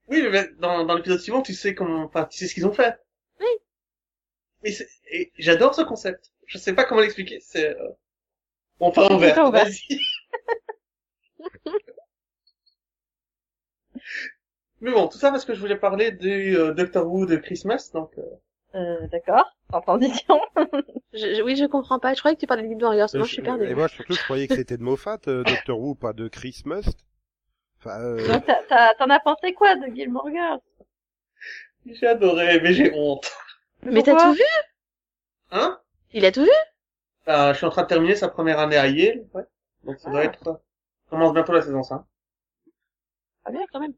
[0.09, 2.73] Oui, mais dans, dans l'épisode suivant, tu sais comment, enfin, tu sais ce qu'ils ont
[2.73, 2.99] fait.
[3.41, 3.47] Oui.
[4.65, 6.33] Et, c'est- et j'adore ce concept.
[6.47, 7.41] Je sais pas comment l'expliquer.
[7.41, 7.89] C'est euh...
[8.81, 9.37] enfin C'est ouvert.
[9.37, 9.67] pas ouvert.
[9.67, 10.01] Vas-y.
[14.81, 17.91] mais bon, tout ça parce que je voulais parler du euh, Doctor Who de Christmas,
[17.95, 18.13] donc.
[18.19, 18.23] euh,
[18.75, 19.45] Euh, d'accord.
[19.73, 20.41] En transition.
[21.13, 22.15] Je, je- oui, je comprends pas.
[22.15, 23.09] Je croyais que tu parlais de Guild Warriors.
[23.15, 23.75] Moi, je suis Et perdue.
[23.75, 26.97] moi, surtout, je croyais que c'était de Moffat, euh, Doctor Who, pas de Chris Must.
[27.79, 30.61] Enfin, euh, Donc, t'as- t'as- T'en as pensé quoi de Gilmore Girls?
[31.87, 33.29] J'ai adoré, mais j'ai honte.
[33.83, 34.43] Mais t'as tout vu?
[35.51, 35.81] Hein?
[36.13, 36.51] Il a tout vu?
[37.29, 39.45] Euh, Je suis en train de terminer sa première année à Yale, ouais.
[39.85, 40.25] Donc ça doit Ah.
[40.25, 40.47] être.
[40.49, 40.55] euh,
[41.11, 42.03] commence bientôt la saison 5.
[43.45, 43.95] Pas bien, quand même.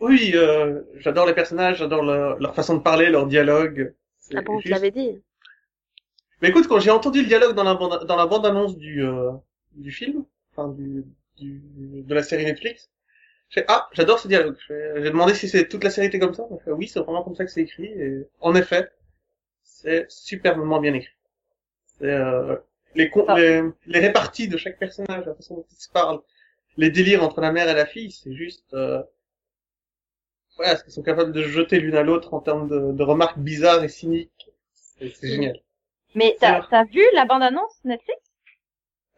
[0.00, 3.94] Oui, euh, j'adore les personnages, j'adore leur, leur façon de parler, leur dialogue.
[4.34, 5.20] Ah bon, on te juste- l'avait dit.
[6.42, 9.02] Mais écoute, quand j'ai entendu le dialogue dans la bande, dans la bande annonce du
[9.04, 9.30] euh,
[9.72, 11.04] du film, enfin du,
[11.38, 11.60] du
[12.02, 12.90] de la série Netflix,
[13.50, 14.56] j'ai ah j'adore ce dialogue.
[14.68, 16.44] Je J'ai demandé si c'est toute la série était comme ça.
[16.64, 17.86] Fait, oui, c'est vraiment comme ça que c'est écrit.
[17.86, 18.90] Et en effet,
[19.62, 21.14] c'est superbement bien écrit.
[21.98, 22.56] C'est euh,
[22.94, 23.38] les, Ah.
[23.38, 26.20] les les réparties de chaque personnage, la façon dont ils se parlent,
[26.76, 29.02] les délires entre la mère et la fille, c'est juste euh,
[30.58, 33.02] ouais, est-ce qu'ils sont capables de se jeter l'une à l'autre en termes de, de
[33.02, 34.50] remarques bizarres et cyniques.
[34.98, 35.60] C'est génial.
[36.14, 38.20] Mais t'as vu la bande-annonce Netflix?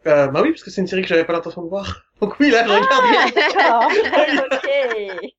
[0.06, 2.04] Euh, bah oui, parce que c'est une série que j'avais pas l'intention de voir.
[2.20, 3.34] Donc oui, là, je regarde.
[3.34, 3.84] D'accord.
[4.52, 5.34] ok.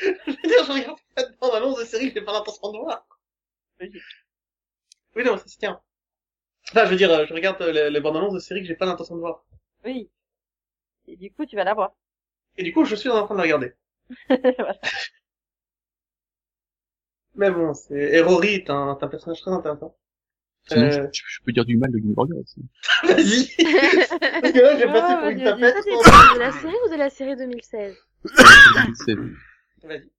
[0.00, 2.78] je veux dire, je regarde pas de bande-annonce de série que j'ai pas l'intention de
[2.78, 3.06] voir.
[3.80, 5.80] Oui, non, ça se tient.
[6.70, 8.86] Enfin, je veux dire, je regarde euh, les, les bandes-annonces de séries que j'ai pas
[8.86, 9.44] l'intention de voir.
[9.84, 10.10] Oui.
[11.06, 11.92] Et du coup, tu vas la voir.
[12.56, 13.74] Et du coup, je suis en train de la regarder.
[14.28, 14.78] Voilà.
[17.34, 19.96] Mais bon, c'est, et Rory est un, un personnage très intéressant.
[20.68, 22.32] Sinon, Euh, je, je peux dire du mal de Girls.
[22.40, 22.62] aussi.
[23.04, 23.48] Vas-y!
[24.40, 25.44] Parce que là, j'ai Oh, passé pour vas-y, une.
[25.44, 25.76] Ça, tapette.
[25.84, 27.96] c'est de la série ou de la série 2016
[29.04, 29.14] C'est-
[29.86, 30.10] Vas-y.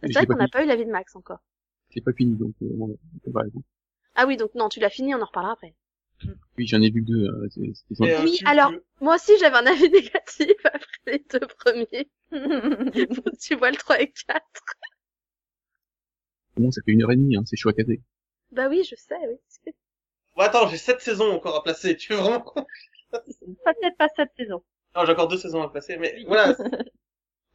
[0.00, 1.40] C'est J'ai vrai qu'on n'a pas eu l'avis de Max encore.
[1.90, 3.42] C'est pas fini, donc euh, bon, on va.
[4.14, 5.74] Ah oui, donc non, tu l'as fini, on en reparlera après.
[6.58, 7.26] Oui, j'en ai vu que deux.
[7.28, 11.24] euh, c'est- c'est- c'est- Et, Oui, alors- Moi aussi, j'avais un avis négatif après les
[11.30, 12.10] deux premiers.
[13.24, 14.42] Bon, tu vois le 3 et 4.
[16.56, 18.00] Bon, ça fait une heure et demie, hein, c'est chaud à caser.
[18.50, 19.72] Bah oui, je sais, oui.
[20.36, 21.96] Bon, attends, j'ai sept saisons encore à placer.
[21.96, 22.40] Tu veux vraiment
[23.10, 24.62] Peut-être pas cette saison.
[24.94, 26.48] Non, j'ai encore deux saisons à placer, mais voilà.
[26.58, 26.92] non,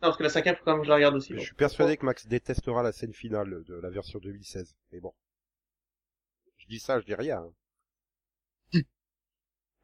[0.01, 1.33] parce que la cinquième, faut quand même que je la regarde aussi.
[1.33, 4.75] Je suis persuadé que Max détestera la scène finale de la version 2016.
[4.91, 5.13] Mais bon.
[6.57, 7.39] Je dis ça, je dis rien.
[7.39, 7.53] hein.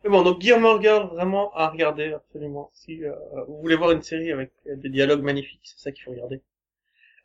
[0.04, 2.70] Mais bon, donc Guillermo Girl, vraiment à regarder, absolument.
[2.74, 3.14] Si euh,
[3.47, 6.41] vous voulez voir une série avec des dialogues magnifiques, c'est ça qu'il faut regarder.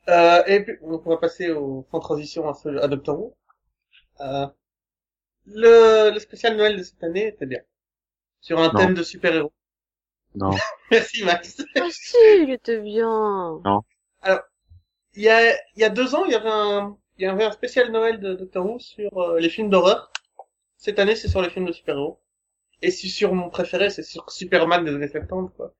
[0.08, 3.34] Euh, et puis, donc on va passer au, sans transition à, ce, à Doctor Who.
[4.20, 4.46] Euh,
[5.46, 7.60] le, le spécial Noël de cette année était bien.
[8.40, 8.78] Sur un Non.
[8.78, 9.52] thème de super-héros.
[10.34, 10.50] Non.
[10.90, 11.62] Merci Max.
[11.76, 13.60] Ah si, il était bien.
[15.14, 17.44] Il y a, il y a deux ans, il y avait un, il y avait
[17.44, 20.12] un spécial Noël de Doctor Who sur euh, les films d'horreur.
[20.76, 22.20] Cette année, c'est sur les films de super-héros.
[22.82, 25.74] Et si sur mon préféré, c'est sur Superman des années 70, quoi.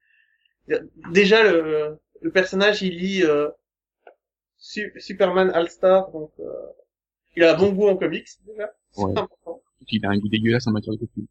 [1.13, 3.49] Déjà, le, le personnage, il lit euh,
[4.59, 6.53] Su- Superman All-Star, donc euh,
[7.37, 8.73] il a un bon goût en comics, déjà.
[8.93, 9.11] C'est Ouais.
[9.11, 9.63] important.
[9.89, 11.27] Il a un goût dégueulasse en matière de costume.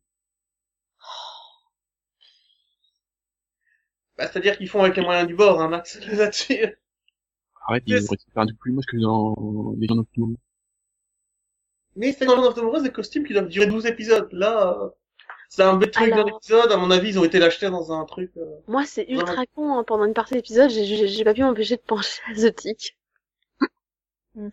[4.18, 6.78] Bah, C'est-à-dire qu'ils font avec les moyens du bord, hein, Max, là-dessus.
[7.68, 8.05] Arrête, il Yes.
[8.07, 9.36] aurait fait un truc plus moche que dans
[9.78, 10.38] les gens nocturnes.
[11.95, 14.30] Mais c'est dans Land of des costumes qui doivent durer 12 épisodes.
[14.32, 14.89] Là, euh,
[15.49, 16.71] c'est un bête truc Alors- d'un épisode.
[16.71, 18.31] À mon avis, ils ont été l'acheter dans un truc.
[18.37, 19.77] euh, Moi, c'est ultra con.
[19.77, 19.83] hein.
[19.83, 22.55] Pendant une partie de l'épisode, j'ai- j'ai j'ai pas pu m'empêcher de pencher à The
[22.55, 22.97] Tick.
[24.35, 24.51] Mhm.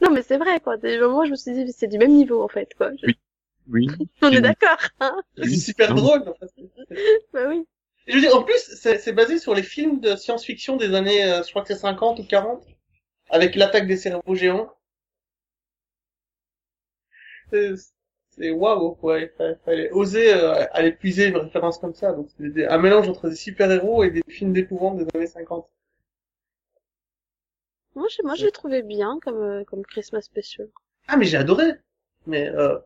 [0.00, 0.76] Non, mais c'est vrai, quoi.
[0.76, 2.90] Des moments, je me suis dit, c'est du même niveau, en fait, quoi.
[2.96, 3.16] Je- Oui.
[3.68, 3.86] Oui.
[4.22, 6.22] On est d'accord, hein C'est super drôle.
[6.28, 6.50] en fait.
[7.32, 7.66] Bah oui.
[8.06, 10.94] Et je veux dire, en plus, c'est c'est basé sur les films de science-fiction des
[10.94, 12.64] années, euh, je crois que c'est 50 ou 40,
[13.30, 14.70] avec l'attaque des cerveaux géants.
[17.50, 17.74] C'est-
[18.30, 22.12] C'est waouh, fa- fallait oser euh, aller puiser une référence comme ça.
[22.12, 25.66] Donc, c'est des- un mélange entre des super-héros et des films d'épouvante des années 50.
[27.94, 30.68] Moi, je, moi, je l'ai trouvé bien comme, euh, comme Christmas Special.
[31.08, 31.64] Ah, mais j'ai adoré.
[32.26, 32.78] Mais, euh...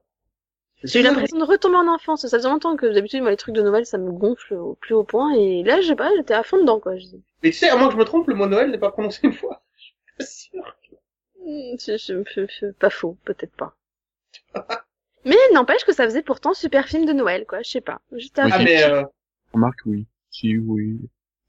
[0.84, 2.26] J'ai eu l'impression de retomber en enfance.
[2.26, 4.94] Ça faisait longtemps que d'habitude, moi, les trucs de Noël, ça me gonfle au plus
[4.94, 5.34] haut point.
[5.34, 6.96] Et là, je sais pas, j'étais à fond dedans, quoi.
[6.96, 8.78] Je dis, Mais tu sais, à moins que je me trompe, le mot Noël n'est
[8.78, 9.62] pas prononcé une fois.
[10.20, 10.98] Je suis pas sûr.
[11.44, 13.74] Hmm, je- pas faux, peut-être pas.
[15.24, 17.62] Mais n'empêche que ça faisait pourtant super film de Noël, quoi.
[17.62, 18.00] Je sais pas.
[18.12, 18.50] J'étais Oui.
[18.52, 19.04] Ah, mais, euh...
[19.52, 20.06] Remarque, oui.
[20.30, 20.98] Si, oui.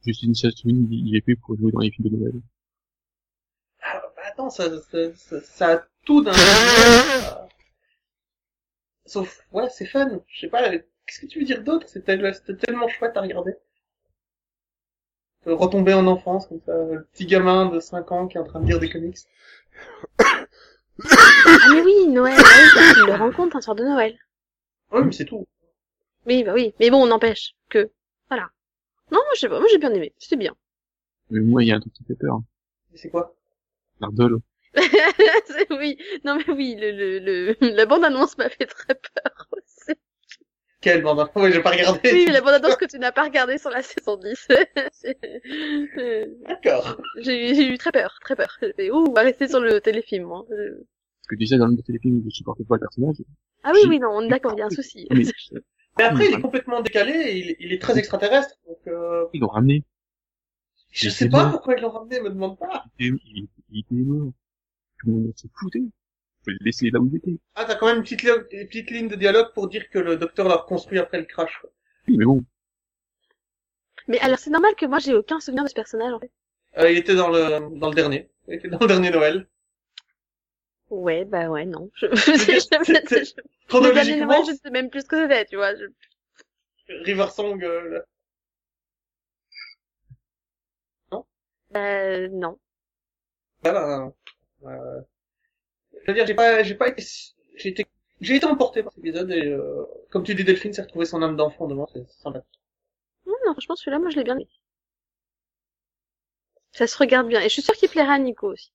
[0.06, 2.34] Justine Chastain, il est fait pour jouer dans les films de Noël.
[3.82, 6.32] ah, bah, attends, ça, ça, ça, ça a tout d'un...
[6.32, 7.46] euh,
[9.06, 10.22] Sauf, ouais, c'est fun.
[10.28, 11.88] Je sais pas, qu'est-ce que tu veux dire d'autre?
[11.88, 13.54] C'était c'était tellement chouette à regarder.
[15.46, 18.44] De retomber en enfance, comme ça, le petit gamin de 5 ans qui est en
[18.44, 19.18] train de lire des comics.
[21.10, 24.18] Ah, mais oui, Noël, bah oui, parce qu'il le rencontre un soir de Noël.
[24.92, 25.48] Oui, mais c'est tout.
[26.26, 26.74] Oui, bah oui.
[26.80, 27.92] Mais bon, n'empêche que,
[28.30, 28.50] voilà.
[29.12, 29.60] Non, moi, je sais pas.
[29.60, 30.14] Moi, j'ai bien aimé.
[30.18, 30.56] C'était bien.
[31.30, 32.40] Mais moi, il y a un truc qui fait peur.
[32.92, 33.36] Mais c'est quoi?
[34.00, 34.40] L'ardole.
[35.70, 35.98] Oui.
[36.24, 39.48] Non, mais oui, le, le, le, la bande-annonce m'a fait très peur.
[40.82, 42.12] Quelle bande Ouais, j'ai pas regardé.
[42.12, 44.48] Oui, mais la bande-annonce que tu n'as pas regardée sur la saison 10.
[45.98, 47.00] Euh, D'accord.
[47.22, 48.58] j'ai eu très peur, très peur.
[48.62, 50.46] J'ai fait, ouh, on va rester sur le téléfilm, moi.
[50.52, 50.86] Euh,
[51.22, 53.18] Parce que déjà, dans le téléfilm, je supportais pas le personnage.
[53.64, 55.08] Ah oui, oui, non, on est d'accord, il y a un souci.
[55.12, 55.24] Mais,
[55.98, 58.56] Mais après, il est complètement décalé et il, il est très extraterrestre.
[58.66, 59.84] Donc, euh, ils l'ont ramené.
[60.90, 61.52] je sais pas bien.
[61.52, 62.86] pourquoi ils l'ont ramené, me demande pas.
[62.98, 64.32] Il était, il, il était mort.
[65.00, 65.84] Tout le monde se foutait.
[66.44, 67.38] Faut le laisser là où il était.
[67.56, 70.00] Ah, t'as quand même une petite, li- une petite ligne de dialogue pour dire que
[70.00, 71.60] le docteur l'a reconstruit après le crash.
[71.62, 71.70] quoi.
[72.08, 72.44] Oui, mais bon.
[74.08, 76.32] Mais alors, c'est normal que moi, j'ai aucun souvenir de ce personnage, en fait.
[76.78, 78.30] Euh, il était dans le, dans le dernier.
[78.48, 79.48] Il était dans le dernier Noël.
[80.90, 81.90] Ouais, bah ouais, non.
[81.94, 82.08] Je,
[83.68, 85.76] Chronologiquement, Noël, je sais même plus ce que c'était, tu vois.
[85.76, 85.86] Je...
[87.04, 88.06] River Song, euh, là.
[91.76, 92.60] Euh, non.
[93.64, 94.12] Voilà.
[94.66, 95.02] Euh,
[96.04, 97.04] je veux dire, j'ai pas, j'ai pas été,
[97.56, 97.86] j'ai été,
[98.20, 101.22] j'ai été emporté par cet épisode et, euh, comme tu dis, Delphine s'est retrouvé son
[101.22, 102.44] âme d'enfant devant, c'est sympa.
[103.26, 104.50] Non, non, franchement, celui-là, moi, je l'ai bien aimé.
[106.72, 107.40] Ça se regarde bien.
[107.42, 108.72] Et je suis sûre qu'il plaira à Nico aussi.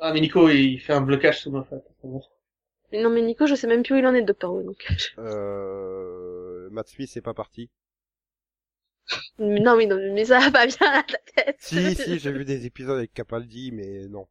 [0.00, 1.84] Ah, mais Nico, il fait un blocage sous ma fête.
[2.92, 4.84] non, mais Nico, je sais même plus où il en est, Doctor Who, donc.
[5.18, 6.68] Euh...
[6.70, 7.70] Matt Smith c'est pas parti.
[9.38, 11.56] Non, mais non, mais ça va pas bien à la tête.
[11.60, 14.26] Si, si, j'ai vu des épisodes avec Capaldi, mais non.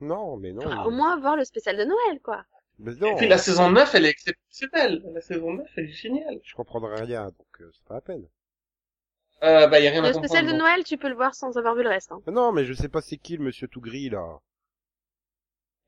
[0.00, 0.62] Non, mais non.
[0.84, 2.44] Au mais- moins voir le spécial de Noël, quoi.
[2.78, 5.02] Mais Et non, puis la saison 9, elle est exceptionnelle.
[5.12, 6.38] La saison 9, elle est géniale.
[6.44, 8.24] je comprendrai rien, donc euh, c'est pas la peine.
[9.42, 10.52] Euh, bah, y a rien à Le spécial de.
[10.52, 12.12] Noël, tu peux le voir sans avoir vu le reste.
[12.12, 12.20] Hein.
[12.26, 14.38] Mais non, mais je sais pas c'est qui le monsieur tout gris, là.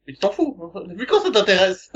[0.07, 0.57] Mais tu t'en fous.
[0.97, 1.93] Vu quand ça t'intéresse.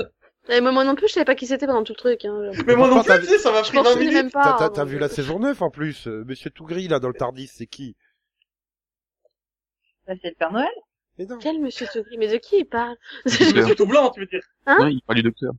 [0.47, 2.23] Et moi non plus, je savais pas qui c'était pendant tout le truc.
[2.23, 2.51] Hein.
[2.67, 4.23] Mais moi non plus, tu sais, ça m'a Je pris 20 m'en souvenais minutes.
[4.23, 4.43] même pas.
[4.43, 6.99] T'as t'as- hein, t'as vu la saison 9 en plus, euh, monsieur tout gris, là,
[6.99, 7.95] dans le Tardis, c'est qui?
[10.07, 10.67] Bah, c'est le Père Noël.
[11.17, 11.37] Mais non.
[11.39, 13.75] Quel monsieur Togri Mais de qui il parle Docteur.
[13.77, 14.43] Tout blanc, tu veux dire.
[14.65, 15.53] Hein Non, il parle du docteur.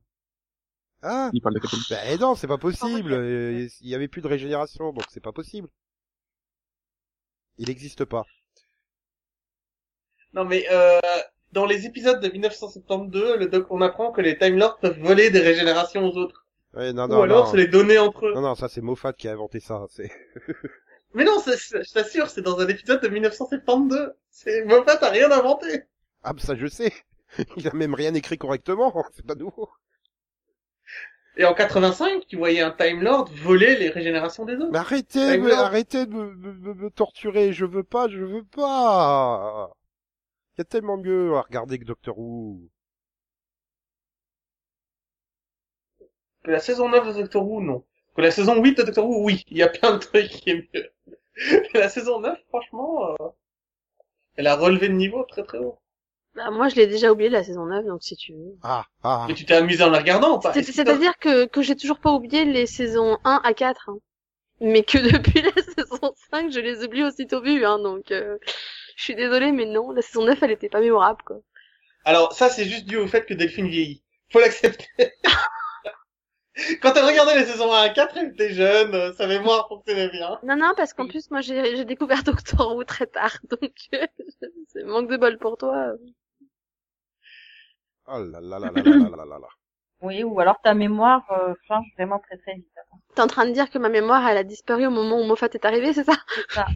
[1.01, 1.77] Ah Il parle de Captain.
[1.89, 3.13] Ben non, c'est pas possible.
[3.13, 5.67] euh, Il y avait plus de régénération, donc c'est pas possible.
[7.57, 8.25] Il n'existe pas.
[10.33, 10.99] Non mais euh,
[11.53, 15.29] dans les épisodes de 1972, le doc, on apprend que les Time Lords peuvent voler
[15.31, 16.45] des régénérations aux autres.
[16.73, 17.51] Ouais, non, Ou non, alors non.
[17.51, 18.33] se les donner entre eux.
[18.33, 19.85] Non, non, ça c'est Moffat qui a inventé ça.
[19.89, 20.11] C'est.
[21.17, 24.13] Mais non, c'est- c'est- je t'assure, c'est dans un épisode de 1972.
[24.29, 25.83] C'est Moffat a rien inventé.
[26.23, 26.93] Ah, bah, ça je sais.
[27.57, 28.93] Il a même rien écrit correctement.
[29.13, 29.67] C'est pas nouveau.
[31.35, 34.71] Et en 85, tu voyais un Time Lord voler les régénérations des autres.
[34.71, 35.59] Mais arrêtez, Lord.
[35.59, 37.51] arrêtez de me, me- me- me torturer.
[37.51, 39.71] Je veux pas, je veux pas.
[40.55, 42.69] Il y a tellement mieux à regarder que Doctor Who.
[46.43, 47.83] Que la saison 9 de Doctor Who, non.
[48.15, 49.43] Que la saison 8 de Doctor Who, oui.
[49.49, 50.91] Il y a plein de trucs qui est mieux.
[51.73, 53.27] La saison 9, franchement, euh,
[54.35, 55.79] elle a relevé le niveau très très haut.
[56.35, 58.55] Bah, moi, je l'ai déjà oublié la saison 9, donc si tu veux.
[58.63, 59.25] Ah, ah.
[59.27, 60.53] Mais tu t'es amusé en la regardant ou pas?
[60.53, 63.89] C'est-à-dire que, que j'ai toujours pas oublié les saisons 1 à 4.
[63.89, 63.97] hein.
[64.59, 68.37] Mais que depuis la saison 5, je les oublie aussitôt vues, hein, donc euh,
[68.95, 71.37] je suis désolée, mais non, la saison 9, elle était pas mémorable, quoi.
[72.05, 74.03] Alors ça, c'est juste dû au fait que Delphine vieillit.
[74.31, 74.87] Faut l'accepter.
[76.81, 80.09] Quand elle regardait les saisons 1 à 4, elle était jeune, euh, sa mémoire fonctionnait
[80.09, 80.39] bien.
[80.43, 84.05] Non, non, parce qu'en plus, moi, j'ai j'ai découvert Doctor Who très tard, donc euh,
[84.67, 85.93] c'est manque de bol pour toi.
[88.07, 89.47] Oh là là là là là là là là là.
[90.01, 92.67] Oui, ou alors ta mémoire euh, change vraiment très très vite.
[93.15, 95.49] T'es en train de dire que ma mémoire, elle a disparu au moment où Moffat
[95.53, 96.67] est arrivé, c'est ça C'est ça.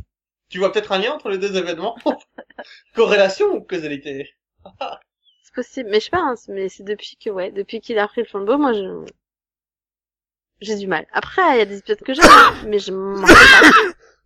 [0.49, 1.95] Tu vois peut-être un lien entre les deux événements
[2.95, 4.33] Corrélation ou causalité?
[5.43, 8.07] C'est possible, mais je sais pas, hein, mais c'est depuis que, ouais, depuis qu'il a
[8.07, 9.05] pris le flambeau, moi, je...
[10.61, 11.07] J'ai du mal.
[11.11, 12.25] Après, il y a des épisodes que j'aime,
[12.67, 13.27] mais je m'en pas.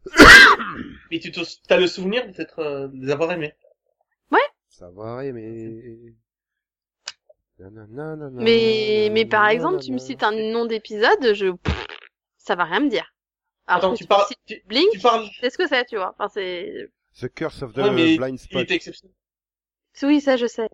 [1.12, 1.32] Mais tu
[1.70, 3.54] as le souvenir peut-être euh, de les avoir aimés?
[4.70, 6.14] Ça va, mais.
[7.60, 10.06] Nanana, Mais, mais par nanana, exemple, tu me nanana.
[10.06, 11.88] cites un nom d'épisode, je, pff,
[12.38, 13.10] ça va rien me dire.
[13.68, 16.14] Alors Attends, tu me parles, tu, Blink, tu parles, c'est ce que c'est, tu vois?
[16.20, 16.90] Enfin, c'est,
[17.22, 18.62] The Curse of the Ouais, mais Blind il Spot.
[18.64, 19.16] était exceptionnel.
[20.04, 20.68] oui, ça, je sais.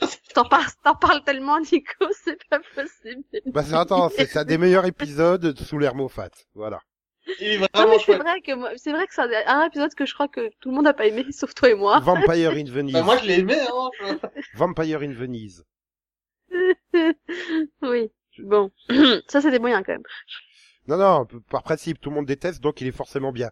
[0.34, 3.22] T'en parles, t'en parles tellement, Nico, c'est pas possible.
[3.46, 6.30] Bah, c'est- attends, c'est un des meilleurs épisodes sous l'air Moffat.
[6.54, 6.80] Voilà.
[7.38, 8.22] Il est vraiment c'est chouette.
[8.22, 10.74] vrai que c'est vrai que c'est un, un épisode que je crois que tout le
[10.76, 12.00] monde a pas aimé, sauf toi et moi.
[12.00, 12.92] Vampire in Venice.
[12.94, 14.18] Bah, moi, je l'ai aimé, hein.
[14.36, 15.64] je- Vampire in Venise.
[17.82, 18.10] oui.
[18.38, 18.70] Bon.
[19.28, 20.02] ça, c'est des moyens, quand même.
[20.86, 23.50] Non, non, par principe, tout le monde déteste, donc il est forcément bien.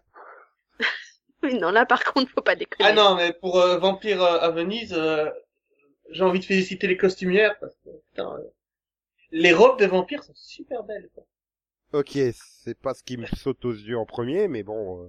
[1.43, 2.89] Oui, non, là, par contre, faut pas déconner.
[2.89, 5.31] Ah non, mais pour euh, Vampire euh, à Venise, euh,
[6.11, 8.43] j'ai envie de féliciter les costumières parce que putain, euh,
[9.31, 11.09] les robes des vampires sont super belles.
[11.15, 11.25] Quoi.
[11.93, 15.05] Ok, c'est pas ce qui me saute aux yeux en premier, mais bon.
[15.05, 15.09] euh,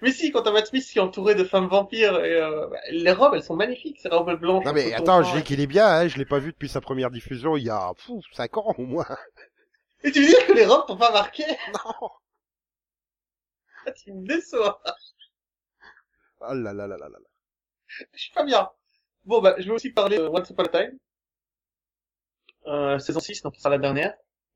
[0.00, 2.78] Mais si, quand t'as Matt Smith qui est entouré de femmes vampires, et, euh, bah,
[2.90, 4.64] les robes elles sont magnifiques, ces robes blanches.
[4.64, 6.80] Non mais en attends, dis qu'il est bien, hein, je l'ai pas vu depuis sa
[6.80, 9.06] première diffusion il y a pfff, 5 ans au moins.
[10.04, 11.44] Et tu veux dire que les robes t'ont pas marqué?
[11.72, 12.10] Non.
[13.96, 14.80] Tu me déçois.
[16.40, 17.08] Oh là là là là là.
[17.08, 17.28] là.
[18.12, 18.70] Je suis pas bien.
[19.24, 20.98] Bon bah, je vais aussi parler de Once Upon a Time.
[22.66, 24.14] Euh, saison 6, donc ce sera la dernière.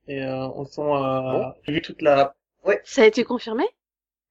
[0.09, 1.53] Et euh, on sont, euh, Bon.
[1.65, 2.35] j'ai vu toute la...
[2.85, 3.65] Ça a été confirmé?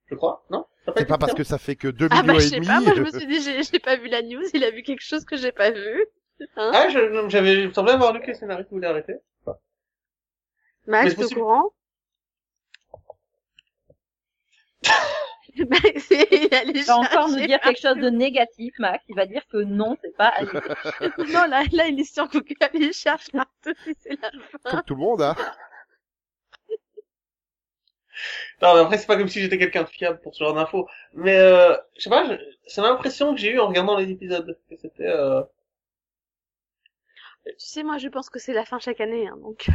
[0.08, 0.66] Je crois, non?
[0.98, 2.68] C'est pas parce que ça fait que 2 Ah, bah, millions je et sais demi.
[2.68, 4.84] pas, moi, je me suis dit, j'ai, j'ai pas vu la news, il a vu
[4.84, 6.06] quelque chose que j'ai pas vu.
[6.56, 6.72] Hein?
[6.74, 9.16] Ah, je- j'avais, il me semblait avoir lu que le scénariste voulait arrêter.
[11.02, 11.72] Mais Max, t'es au courant?
[15.70, 19.03] Bah, c'est- il allait Il va encore nous chercher dire quelque chose de négatif, Max.
[19.08, 20.34] Il va dire que non, c'est pas.
[21.30, 24.32] Non, là, là, il est sur Google, il cherche partout si c'est la
[24.64, 24.70] fin.
[24.70, 25.36] Comme tout le monde, hein.
[28.62, 30.88] Non, mais après, c'est pas comme si j'étais quelqu'un de fiable pour ce genre d'infos.
[31.14, 32.26] Mais, euh, je sais pas,
[32.68, 34.58] c'est l'impression que j'ai eu en regardant les épisodes.
[34.70, 35.41] Que c'était, euh...
[37.45, 39.68] Tu sais, moi, je pense que c'est la fin chaque année, hein, donc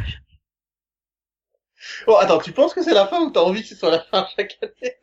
[2.05, 3.99] Bon, attends, tu penses que c'est la fin ou t'as envie que ce soit la
[4.03, 4.95] fin chaque année?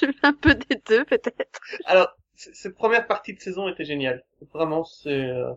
[0.00, 1.60] Je fais un peu des deux, peut-être?
[1.86, 4.24] Alors, cette première partie de saison était géniale.
[4.52, 5.52] Vraiment, c'est, euh,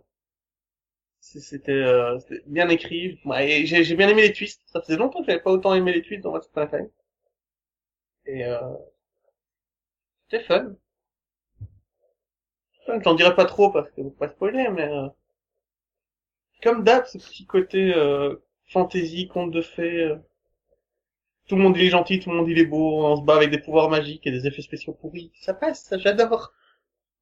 [1.19, 2.17] c'était, euh,
[2.47, 3.19] bien écrit.
[3.25, 4.61] Ouais, j'ai, bien aimé les twists.
[4.65, 6.89] Ça faisait longtemps que j'avais pas autant aimé les twists dans What's Time.
[8.27, 8.59] Et euh,
[10.29, 10.75] c'était fun.
[12.87, 15.07] Fun, J'en dirais pas trop parce que faut pas spoiler, mais euh,
[16.61, 18.35] comme d'hab, ce petit côté euh,
[18.69, 20.15] fantasy, conte de fées.
[21.47, 23.35] Tout le monde il est gentil, tout le monde il est beau, on se bat
[23.35, 25.31] avec des pouvoirs magiques et des effets spéciaux pourris.
[25.41, 26.53] Ça passe, ça, j'adore.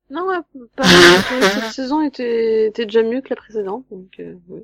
[0.10, 0.38] Non, ouais,
[0.76, 4.64] pas, cette saison était, était déjà mieux que la précédente, donc, euh, oui.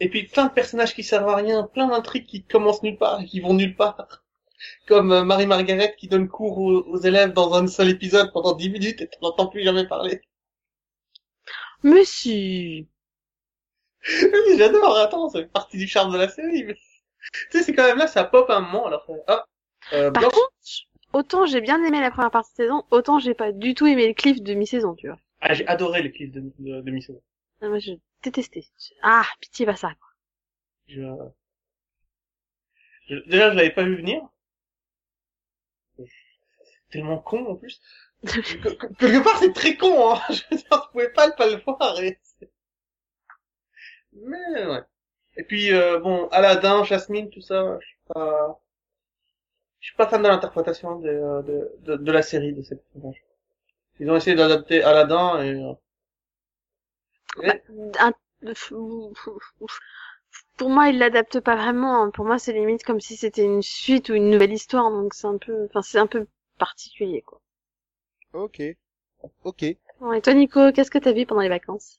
[0.00, 3.20] Et puis plein de personnages qui servent à rien, plein d'intrigues qui commencent nulle part
[3.20, 4.24] et qui vont nulle part.
[4.86, 8.70] Comme euh, Marie-Margaret qui donne cours aux, aux élèves dans un seul épisode pendant 10
[8.70, 10.20] minutes et t'en entends plus jamais parler.
[11.82, 12.88] Mais si.
[14.22, 16.64] Oui, J'adore, attends, ça fait partie du charme de la série.
[16.64, 16.76] Mais...
[17.50, 19.46] Tu sais, c'est quand même là, ça pop un moment, alors ah,
[19.92, 20.52] euh, Par Blanche- contre,
[21.12, 24.08] autant j'ai bien aimé la première partie de saison, autant j'ai pas du tout aimé
[24.08, 25.18] le cliff de mi-saison, tu vois.
[25.40, 27.22] ah, j'ai adoré les clips de, de, de mi-saison.
[27.60, 27.92] Ah, Moi, je
[28.22, 28.64] détestais.
[29.02, 29.92] Ah, pitié, pas ça.
[30.86, 31.02] Je...
[33.08, 34.20] je- Déjà, je l'avais pas vu venir.
[35.98, 36.08] C'est
[36.90, 37.80] tellement con, en plus.
[38.26, 40.20] Que- que- quelque part, c'est très con, hein.
[40.30, 42.00] Je veux dire, tu pouvais pas le pas le voir.
[42.00, 42.18] Et...
[44.12, 44.82] Mais, ouais.
[45.42, 48.60] Et puis, euh, bon, Aladdin, Jasmine, tout ça, je suis pas...
[49.80, 53.22] Je suis pas fan de l'interprétation de, de, de, de la série de ces personnages.
[54.00, 55.54] Ils ont essayé d'adapter Aladdin et...
[55.54, 55.74] euh,
[58.00, 58.14] Un-
[60.56, 62.02] Pour moi, il l'adapte pas vraiment.
[62.04, 62.10] hein.
[62.10, 65.26] Pour moi, c'est limite comme si c'était une suite ou une nouvelle histoire, donc c'est
[65.26, 66.26] un peu, enfin, c'est un peu
[66.58, 67.42] particulier, quoi.
[68.32, 68.58] Ok.
[69.44, 69.62] Ok.
[70.00, 71.98] Bon, et toi, Nico, qu'est-ce que t'as vu pendant les vacances?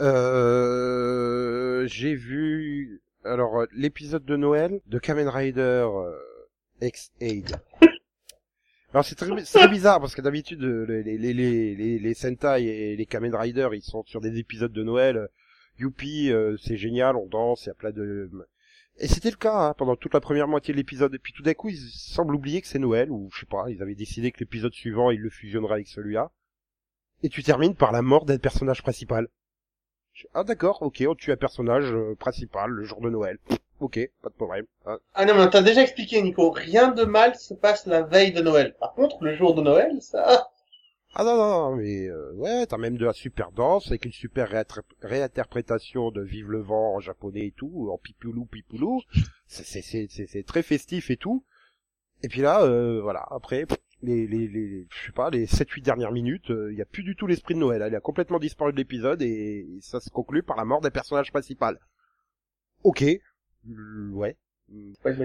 [0.00, 6.16] Euh, j'ai vu alors euh, l'épisode de Noël de Kamen Rider euh,
[6.80, 7.56] X-Aid.
[8.92, 11.34] Alors c'est très, bizarre parce que d'habitude les les les
[11.74, 15.28] les les, Sentai et les Kamen Rider ils sont sur des épisodes de Noël.
[15.78, 18.30] Youpi, c'est génial, on danse, il y a plein de
[18.98, 21.42] et c'était le cas hein, pendant toute la première moitié de l'épisode et puis tout
[21.42, 24.32] d'un coup ils semblent oublier que c'est Noël ou je sais pas, ils avaient décidé
[24.32, 26.32] que l'épisode suivant ils le fusionneraient avec celui-là.
[27.22, 29.28] Et tu termines par la mort d'un personnage principal.
[30.34, 33.38] Ah d'accord, ok, on tue un personnage euh, principal le jour de Noël.
[33.80, 34.66] Ok, pas de problème.
[34.86, 34.98] hein.
[35.14, 36.50] Ah non, mais on t'a déjà expliqué, Nico.
[36.50, 38.74] Rien de mal se passe la veille de Noël.
[38.78, 40.50] Par contre, le jour de Noël, ça...
[41.14, 44.12] Ah non, non, non, mais euh, ouais, t'as même de la super danse avec une
[44.12, 49.00] super réinter- réinterprétation de Vive le vent en japonais et tout, en pipoulou pipoulou.
[49.48, 51.44] C'est c'est c'est c'est c'est très festif et tout.
[52.22, 53.66] Et puis là, euh, voilà, après
[54.02, 57.16] les les les je sais pas les 7-8 dernières minutes, il y a plus du
[57.16, 57.84] tout l'esprit de Noël.
[57.86, 61.30] Il a complètement disparu de l'épisode et ça se conclut par la mort d'un personnage
[61.30, 61.78] principal.
[62.82, 63.04] Ok,
[63.68, 64.36] euh, ouais.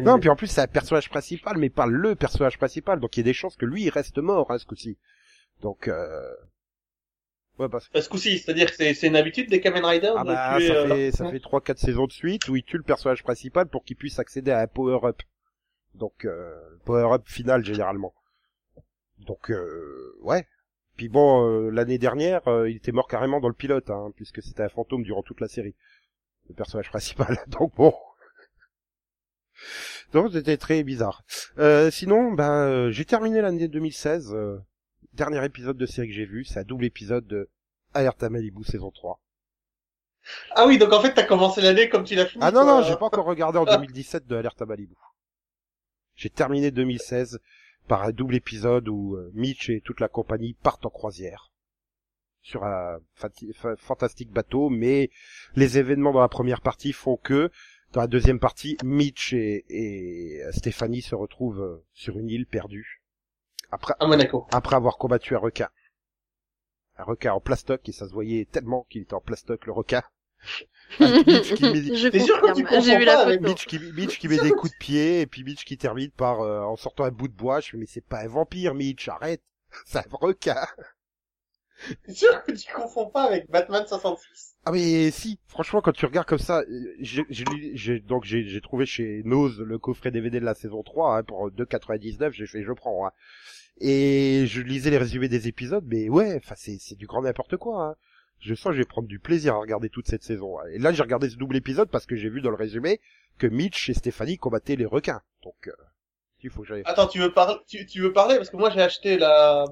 [0.01, 3.19] Non, puis en plus c'est un personnage principal, mais pas le personnage principal, donc il
[3.19, 4.97] y a des chances que lui il reste mort hein, ce coup-ci.
[5.61, 6.34] Donc euh...
[7.59, 10.55] ouais Parce que si, c'est-à-dire que c'est c'est une habitude des Kamen Rider ah bah,
[10.57, 10.67] tuer...
[10.67, 13.23] ça euh, fait ça fait trois quatre saisons de suite où il tue le personnage
[13.23, 15.21] principal pour qu'il puisse accéder à un power up.
[15.93, 16.51] Donc euh,
[16.84, 18.13] power up final généralement.
[19.20, 20.47] Donc euh, ouais.
[20.97, 24.41] Puis bon euh, l'année dernière euh, il était mort carrément dans le pilote hein, puisque
[24.41, 25.76] c'était un fantôme durant toute la série.
[26.49, 27.38] Le personnage principal.
[27.47, 27.93] Donc bon.
[30.13, 31.24] Donc c'était très bizarre.
[31.57, 34.34] Euh, sinon, ben euh, j'ai terminé l'année 2016.
[34.34, 34.57] euh,
[35.13, 37.49] dernier épisode de série que j'ai vu, c'est un double épisode de
[37.93, 39.20] Alerta Malibu saison 3.
[40.51, 42.43] Ah oui, donc en fait, t'as commencé l'année comme tu l'as fini.
[42.43, 44.95] Ah non, non, j'ai pas encore regardé en 2017 de Alerta Malibu.
[46.16, 47.39] J'ai terminé 2016
[47.88, 51.51] par un double épisode où euh, Mitch et toute la compagnie partent en croisière
[52.41, 52.99] sur un
[53.77, 55.09] fantastique bateau, mais
[55.55, 57.49] les événements dans la première partie font que
[57.91, 63.01] dans la deuxième partie, Mitch et, et Stéphanie se retrouvent euh, sur une île perdue
[63.71, 64.45] après, À Monaco.
[64.51, 65.69] après avoir combattu un requin.
[66.97, 70.03] Un requin en plastoc, et ça se voyait tellement qu'il était en plastoc, le requin.
[70.99, 73.37] Mitch qui met- sûr que tu vu pas la.
[73.39, 76.41] Mitch qui, Mitch qui met des coups de pied, et puis Mitch qui termine par,
[76.41, 79.07] euh, en sortant un bout de bois, je fais, mais c'est pas un vampire, Mitch,
[79.09, 79.41] arrête!
[79.85, 80.65] C'est un requin!
[82.05, 86.05] T'es sûr que tu confonds pas avec Batman 66 Ah mais si, franchement quand tu
[86.05, 89.77] regardes comme ça, euh, j'ai j'ai lu- j'ai- donc j'ai j'ai trouvé chez Nose le
[89.77, 93.05] coffret DVD de la saison 3 hein, pour 2,99, j'ai fait je prends.
[93.05, 93.11] Hein.
[93.81, 97.57] Et je lisais les résumés des épisodes, mais ouais, enfin c'est c'est du grand n'importe
[97.57, 97.83] quoi.
[97.89, 97.95] Hein.
[98.39, 100.57] Je sens que je vais prendre du plaisir à regarder toute cette saison.
[100.71, 102.99] Et là j'ai regardé ce double épisode parce que j'ai vu dans le résumé
[103.38, 105.21] que Mitch et Stéphanie combattaient les requins.
[105.43, 105.73] Donc euh,
[106.43, 106.83] il faut que j'aille.
[106.86, 108.38] Attends, tu veux parler tu, tu veux parler?
[108.38, 109.65] Parce que moi j'ai acheté la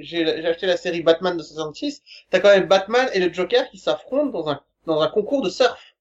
[0.00, 2.02] j'ai j'ai acheté la série Batman de 66.
[2.30, 5.50] T'as quand même Batman et le Joker qui s'affrontent dans un dans un concours de
[5.50, 5.94] surf.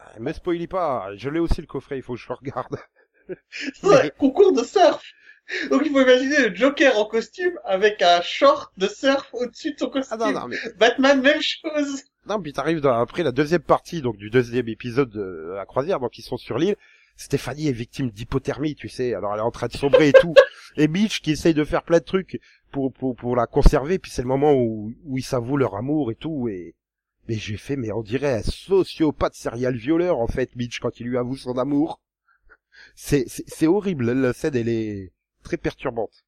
[0.00, 2.76] Ah, Me spoilie pas, je l'ai aussi le coffret, il faut que je le regarde.
[3.82, 5.02] Ouais, concours de surf.
[5.70, 9.78] Donc il faut imaginer le Joker en costume avec un short de surf au-dessus de
[9.78, 10.18] son costume.
[10.20, 12.02] Ah non non mais Batman même chose.
[12.26, 16.00] Non, puis t'arrives dans, après la deuxième partie, donc du deuxième épisode de la croisière,
[16.00, 16.76] donc ils sont sur l'île.
[17.16, 20.34] Stéphanie est victime d'hypothermie, tu sais, alors elle est en train de sombrer et tout.
[20.76, 22.38] Et Mitch qui essaye de faire plein de trucs
[22.70, 26.12] pour, pour, pour la conserver, puis c'est le moment où, où ils s'avouent leur amour
[26.12, 26.74] et tout, et,
[27.26, 31.06] mais j'ai fait, mais on dirait un sociopathe serial violeur, en fait, Mitch, quand il
[31.06, 32.00] lui avoue son amour.
[32.94, 35.10] C'est, c'est, c'est horrible, la scène, elle est
[35.42, 36.24] très perturbante.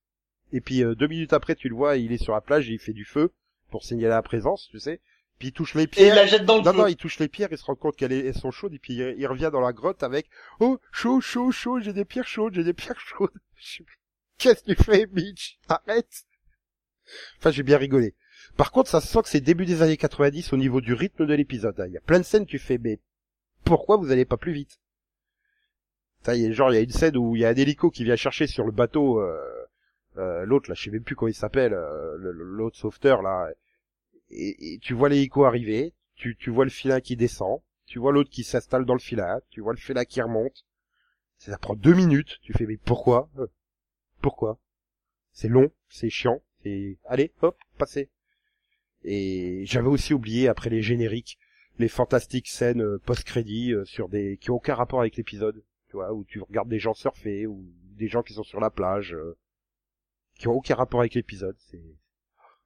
[0.53, 2.73] Et puis, euh, deux minutes après, tu le vois, il est sur la plage et
[2.73, 3.33] il fait du feu
[3.71, 5.01] pour signaler la présence, tu sais.
[5.39, 6.15] Puis il touche les Et il pierres.
[6.17, 6.79] la jette dans le Non, feu.
[6.79, 9.15] non, il touche les pierres, il se rend compte qu'elles sont chaudes, et puis il,
[9.17, 10.29] il revient dans la grotte avec
[10.61, 13.31] «Oh, chaud, chaud, chaud, j'ai des pierres chaudes, j'ai des pierres chaudes.»
[14.39, 15.59] Qu'est-ce que tu fais, Mitch?
[15.69, 16.25] Arrête
[17.39, 18.15] Enfin, j'ai bien rigolé.
[18.57, 21.27] Par contre, ça se sent que c'est début des années 90 au niveau du rythme
[21.27, 21.79] de l'épisode.
[21.81, 21.87] hein.
[21.87, 23.01] Il y a plein de scènes, tu fais, mais
[23.65, 24.79] pourquoi vous allez pas plus vite?
[26.23, 27.91] Ça y est, genre, il y a une scène où il y a un hélico
[27.91, 29.39] qui vient chercher sur le bateau euh,
[30.19, 33.49] euh, l'autre, là, je sais même plus comment il s'appelle, euh, l'autre sauveteur, là.
[34.31, 38.13] Et, et tu vois l'hélico arriver, tu, tu vois le filin qui descend, tu vois
[38.13, 40.65] l'autre qui s'installe dans le filin, tu vois le filin qui remonte.
[41.39, 43.31] Ça prend deux minutes, tu fais, mais pourquoi?
[43.39, 43.47] Euh,
[44.21, 44.59] Pourquoi?
[45.33, 46.99] C'est long, c'est chiant, c'est...
[47.07, 48.11] Allez, hop, passez.
[49.05, 51.39] Et j'avais aussi oublié, après les génériques,
[51.79, 56.25] les fantastiques scènes post-crédit sur des qui ont aucun rapport avec l'épisode, tu vois, où
[56.25, 57.65] tu regardes des gens surfer ou
[57.97, 59.37] des gens qui sont sur la plage, euh,
[60.39, 61.57] qui ont aucun rapport avec l'épisode.
[61.59, 61.83] C'est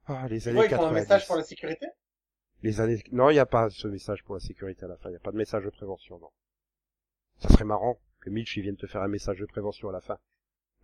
[0.05, 0.93] ah les années Ouais, ils font un 90.
[1.01, 1.87] message pour la sécurité?
[2.61, 5.09] Les années non, il n'y a pas ce message pour la sécurité à la fin.
[5.09, 6.29] Il n'y a pas de message de prévention, non.
[7.39, 10.01] Ça serait marrant que Mitch il vienne te faire un message de prévention à la
[10.01, 10.19] fin.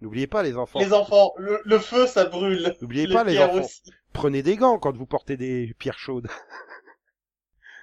[0.01, 0.79] N'oubliez pas les enfants.
[0.79, 2.73] Les enfants, le, le feu, ça brûle.
[2.81, 3.59] N'oubliez pas les enfants.
[3.59, 3.83] aussi.
[4.13, 6.27] prenez des gants quand vous portez des pierres chaudes.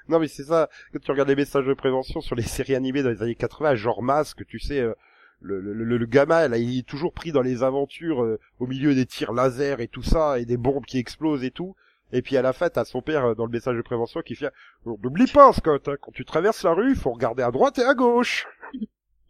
[0.09, 3.03] non mais c'est ça, quand tu regardes les messages de prévention sur les séries animées
[3.03, 4.95] dans les années 80, genre Masque, tu sais, euh,
[5.41, 8.67] le, le, le, le gamin, là, il est toujours pris dans les aventures euh, au
[8.67, 11.77] milieu des tirs laser et tout ça, et des bombes qui explosent et tout.
[12.13, 14.35] Et puis à la fin, t'as son père euh, dans le message de prévention qui
[14.35, 14.51] fait
[14.87, 17.85] oh, N'oublie pas, Scott, hein, quand tu traverses la rue, faut regarder à droite et
[17.85, 18.47] à gauche.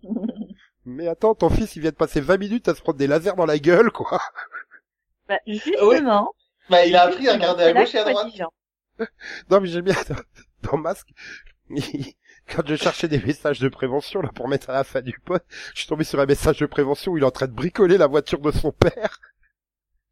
[0.87, 3.37] Mais attends, ton fils, il vient de passer 20 minutes à se prendre des lasers
[3.37, 4.21] dans la gueule, quoi.
[5.29, 6.33] Bah, justement.
[6.71, 8.27] Bah, il a appris à regarder à gauche et à droite.
[8.27, 8.53] vigilant.
[9.51, 9.95] Non, mais j'aime bien
[10.63, 11.09] dans, Masque.
[12.49, 15.43] Quand je cherchais des messages de prévention là pour mettre à la fin du pod,
[15.75, 17.99] je suis tombé sur un message de prévention où il est en train de bricoler
[17.99, 19.21] la voiture de son père.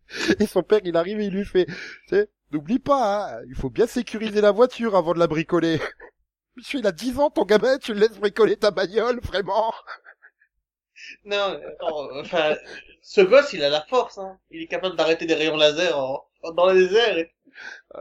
[0.38, 1.66] Et son père, il arrive et il lui fait,
[2.08, 5.80] tu n'oublie pas, hein, il faut bien sécuriser la voiture avant de la bricoler.
[6.56, 9.74] Monsieur, il a 10 ans, ton gamin, tu le laisses bricoler ta bagnole, vraiment.
[11.24, 12.56] Non, enfin,
[13.02, 14.38] ce gosse, il a la force, hein.
[14.50, 17.18] Il est capable d'arrêter des rayons laser en, dans airs.
[17.18, 17.35] Et...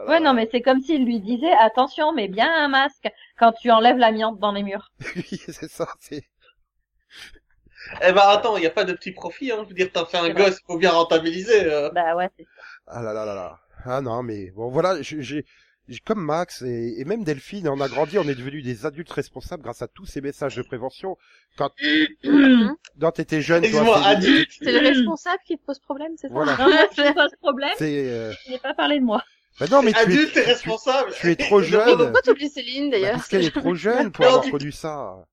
[0.07, 3.71] Ouais, non, mais c'est comme s'il lui disait, attention, mets bien un masque quand tu
[3.71, 4.91] enlèves l'amiante dans les murs.
[5.15, 6.23] Oui, c'est ça, c'est...
[8.01, 9.59] Eh ben, attends, il n'y a pas de petit profit, hein.
[9.63, 11.65] Je veux dire, t'as fait un gosse, faut bien rentabiliser.
[11.65, 11.89] euh.
[11.91, 12.47] Bah ouais, c'est
[12.87, 13.59] Ah là là là là.
[13.85, 15.45] Ah non, mais bon, voilà, j'ai, j'ai-
[15.87, 19.11] j'ai- comme Max et, et même Delphine, on a grandi, on est devenus des adultes
[19.11, 21.17] responsables grâce à tous ces messages de prévention.
[21.57, 21.69] Quand,
[22.99, 24.49] quand t'étais jeune, toi, adulte.
[24.63, 26.33] C'est le responsable qui te pose problème, c'est ça?
[26.33, 26.57] Voilà.
[26.97, 29.23] Non, pose problème, c'est, euh, je n'ai pas parlé de moi.
[29.60, 31.12] Bah non, mais tu es, Adulte et tu- responsable.
[31.14, 31.86] tu es trop Je jeune.
[31.86, 34.51] comprends- Pourquoi t'oublies Céline bah, d'ailleurs parce qu'elle est trop jeune pour Non, avoir tu-
[34.51, 35.26] connu ça.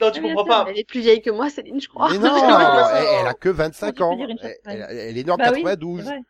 [0.00, 0.66] Non, tu Ah, comprends pas.
[0.68, 2.10] Elle est plus vieille que moi, Céline, je crois.
[2.10, 2.36] Mais non,
[2.94, 4.26] elle, elle a que 25 Comment ans.
[4.28, 6.04] Elle, pareille elle- elle est née en Bah oui, 92.
[6.04, 6.20] c'est vrai.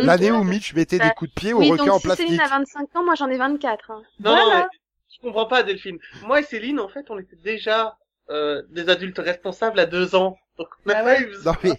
[0.00, 0.06] Mm.
[0.06, 2.04] L'année où Mitch mettait Bah, des coups de pied au Oui, requin donc en si
[2.06, 2.26] plastique.
[2.26, 3.90] Céline a 25 ans, moi j'en ai 24.
[3.90, 4.02] hein.
[4.20, 4.60] Non, non, Voilà.
[4.72, 4.78] mais
[5.12, 5.98] tu comprends pas, Delphine.
[6.22, 7.96] Moi et Céline, en fait, on était déjà
[8.30, 10.36] euh, des adultes responsables à deux ans.
[10.58, 11.22] Donc, on a Ah pas ouais.
[11.22, 11.72] eu Non mais,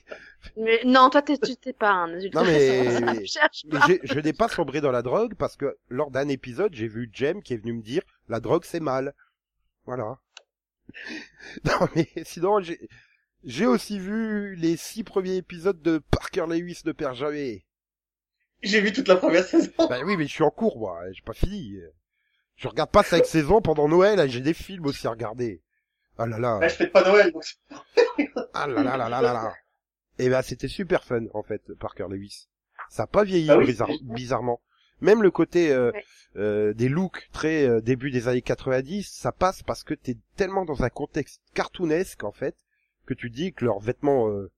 [0.57, 2.33] Mais non, toi t'es, tu t'es pas un adulte.
[2.33, 2.85] Non, mais-
[3.71, 3.87] pas.
[4.03, 7.41] je n'ai pas sombré dans la drogue parce que lors d'un épisode, j'ai vu Jem
[7.43, 9.13] qui est venu me dire la drogue c'est mal.
[9.85, 10.17] Voilà.
[11.63, 12.79] Non mais sinon j'ai
[13.43, 17.65] j'ai aussi vu les six premiers épisodes de Parker Lewis de Père Jamais.
[18.61, 19.71] J'ai vu toute la première saison.
[19.77, 21.77] Bah oui mais je suis en cours moi, j'ai pas fini.
[22.57, 25.63] Je regarde pas cinq saisons pendant Noël, et j'ai des films aussi à regarder.
[26.17, 26.59] Ah là là.
[26.59, 27.43] Bah, je fête pas Noël, donc
[28.53, 29.53] Ah là là là là là là.
[30.19, 32.47] Et ben c'était super fun en fait Parker Lewis.
[32.89, 34.61] Ça a pas vieilli Ah oui, bizarre- c'est- bizarrement.
[34.99, 36.03] Même le côté euh, Ouais.
[36.35, 40.65] euh, des looks très euh, début des années 90, ça passe parce que t'es tellement
[40.65, 42.55] dans un contexte cartoonesque en fait
[43.05, 44.51] que tu dis que leurs vêtements euh,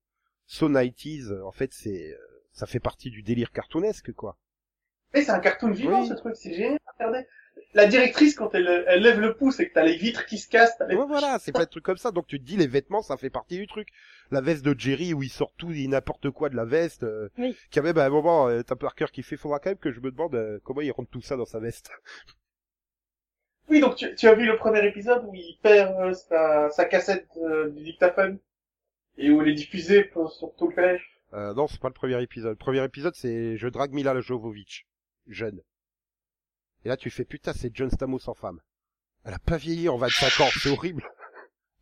[0.48, 2.18] so 90s en fait c'est euh,
[2.52, 4.38] ça fait partie du délire cartoonesque quoi.
[5.14, 6.08] Mais c'est un cartoon vivant, Oui.
[6.10, 6.80] ce truc, c'est génial.
[7.00, 7.26] Regardez.
[7.76, 10.48] La directrice, quand elle, elle lève le pouce et que t'as les vitres qui se
[10.48, 10.96] cassent, t'as les...
[10.96, 12.12] Ouais, voilà, c'est pas de trucs comme ça.
[12.12, 13.88] Donc tu te dis les vêtements, ça fait partie du truc.
[14.30, 17.04] La veste de Jerry où il sort tout et n'importe quoi de la veste.
[17.04, 17.56] Euh, Oui.
[17.72, 19.92] Qui avait bah, à un moment, euh, t'as Parker qui fait, faudra quand même que
[19.92, 21.90] je me demande euh, comment il rentre tout ça dans sa veste.
[23.70, 26.84] Oui, donc tu, tu as vu le premier épisode où il perd euh, sa, sa
[26.86, 28.38] cassette euh, du dictaphone
[29.18, 31.02] et où elle est diffusée pour- sur tout le collège?
[31.34, 32.52] Euh, non, c'est pas le premier épisode.
[32.52, 34.86] Le premier épisode, c'est je drague Mila Jovovich,
[35.28, 35.62] jeune.
[36.86, 38.60] Et là, tu fais putain, c'est John Stamos en femme.
[39.24, 41.04] Elle a pas vieilli en 25 ans, c'est horrible.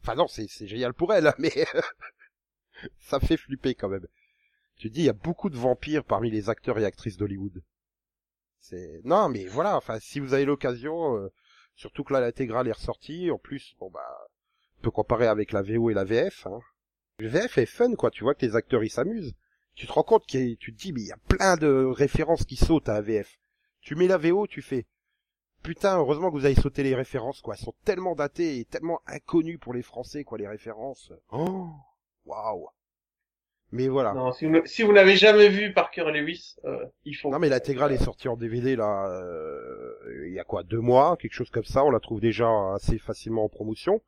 [0.01, 1.51] Enfin non, c'est génial pour elle, hein, mais
[2.99, 4.07] ça fait flipper quand même.
[4.77, 7.61] Tu dis, il y a beaucoup de vampires parmi les acteurs et actrices d'Hollywood.
[8.59, 9.77] C'est non, mais voilà.
[9.77, 11.31] Enfin, si vous avez l'occasion, euh,
[11.75, 14.27] surtout que là l'intégrale est ressortie, en plus, bon bah,
[14.79, 16.47] on peut comparer avec la VO et la VF.
[16.47, 16.59] Hein.
[17.19, 18.11] Le VF est fun, quoi.
[18.11, 19.35] Tu vois que les acteurs ils s'amusent.
[19.75, 22.45] Tu te rends compte qu'il tu te dis, mais il y a plein de références
[22.45, 23.39] qui sautent à la VF.
[23.81, 24.85] Tu mets la VO, tu fais,
[25.63, 27.55] putain, heureusement que vous avez sauté les références, quoi.
[27.55, 31.11] Elles sont tellement datées et tellement inconnues pour les Français, quoi, les références.
[31.31, 31.67] Oh,
[32.25, 32.67] waouh.
[33.73, 34.13] Mais voilà.
[34.13, 37.29] Non, si vous, ne- si vous n'avez jamais vu Parker Lewis, euh, il faut.
[37.31, 41.15] Non mais l'intégrale est sortie en DVD là, euh, il y a quoi, deux mois,
[41.17, 41.85] quelque chose comme ça.
[41.85, 44.01] On la trouve déjà assez facilement en promotion.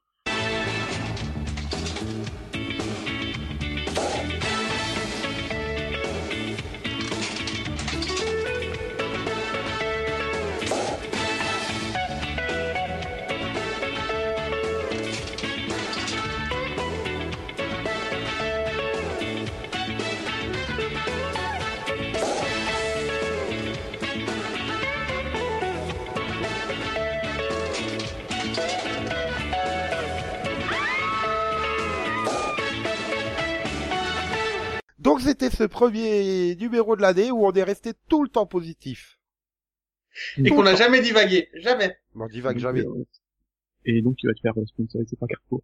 [35.87, 39.19] Premier numéro de l'année où on est resté tout le temps positif.
[40.37, 41.49] Et qu'on n'a jamais divagué.
[41.55, 41.97] Jamais.
[42.15, 42.81] On divague jamais.
[42.85, 43.05] euh,
[43.85, 45.61] Et donc, tu vas te faire sponsoriser par Carrefour.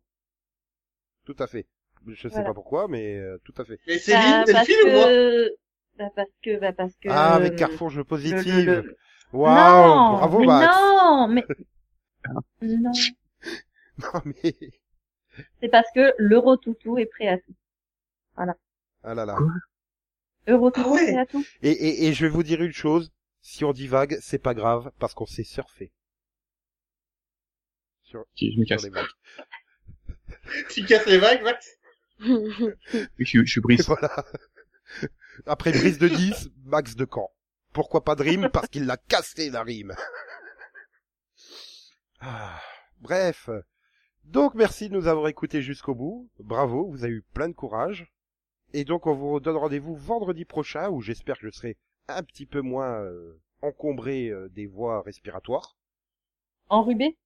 [1.26, 1.68] Tout à fait.
[2.08, 2.46] Je sais Voilà.
[2.46, 3.80] pas pourquoi, mais euh, tout à fait.
[3.88, 5.08] Mais Bah, Céline, parce Delphine ou moi.
[5.98, 7.10] Bah, parce que, bah, parce que...
[7.10, 8.66] Ah, avec euh, Carrefour le- positive.
[8.66, 8.98] le- le-
[9.34, 10.76] Waouh, bravo mais Max.
[10.76, 11.46] Non, mais...
[12.26, 12.32] Ah.
[12.62, 12.92] Non,
[14.14, 14.56] Non mais,
[15.62, 17.54] c'est parce que l'euro toutou est prêt à tout.
[18.38, 18.46] ah
[19.14, 19.38] là là.
[20.48, 21.16] Ah ouais.
[21.18, 21.46] à tout.
[21.62, 23.12] Et, et, et je vais vous dire une chose,
[23.42, 25.92] si on divague, c'est pas grave, parce qu'on sait surfer.
[28.04, 28.84] Sur, Ok, je me sur casse.
[28.84, 29.06] les vagues.
[30.72, 31.68] Tu casses les vagues, Max?
[32.22, 32.54] Oui,
[33.20, 33.86] je, suis- je brise.
[33.86, 34.26] voilà.
[35.46, 37.30] Après brise de 10, max de camp.
[37.72, 39.94] Pourquoi pas de rime Parce qu'il l'a cassé la rime.
[42.20, 42.60] Ah,
[43.00, 43.50] Bref.
[44.26, 46.30] Donc merci de nous avoir écoutés jusqu'au bout.
[46.40, 48.12] Bravo, vous avez eu plein de courage.
[48.74, 52.46] Et donc on vous donne rendez-vous vendredi prochain où j'espère que je serai un petit
[52.46, 55.76] peu moins euh, encombré euh, des voies respiratoires.
[56.70, 57.18] Enrubé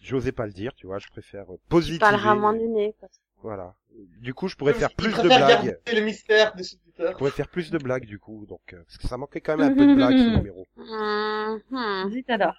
[0.00, 1.98] J'osais pas le dire, tu vois, je préfère euh, Tu positiver.
[2.00, 3.08] parleras moins du nez, quoi.
[3.42, 3.74] Voilà.
[4.20, 5.78] Du coup, je pourrais faire plus de blagues.
[5.86, 9.06] le mystère des Je pourrais faire plus de blagues du coup, donc euh, parce que
[9.06, 10.66] ça manquait quand même un peu de blagues ce numéro.
[10.76, 12.10] Mhm.
[12.10, 12.56] Zut alors.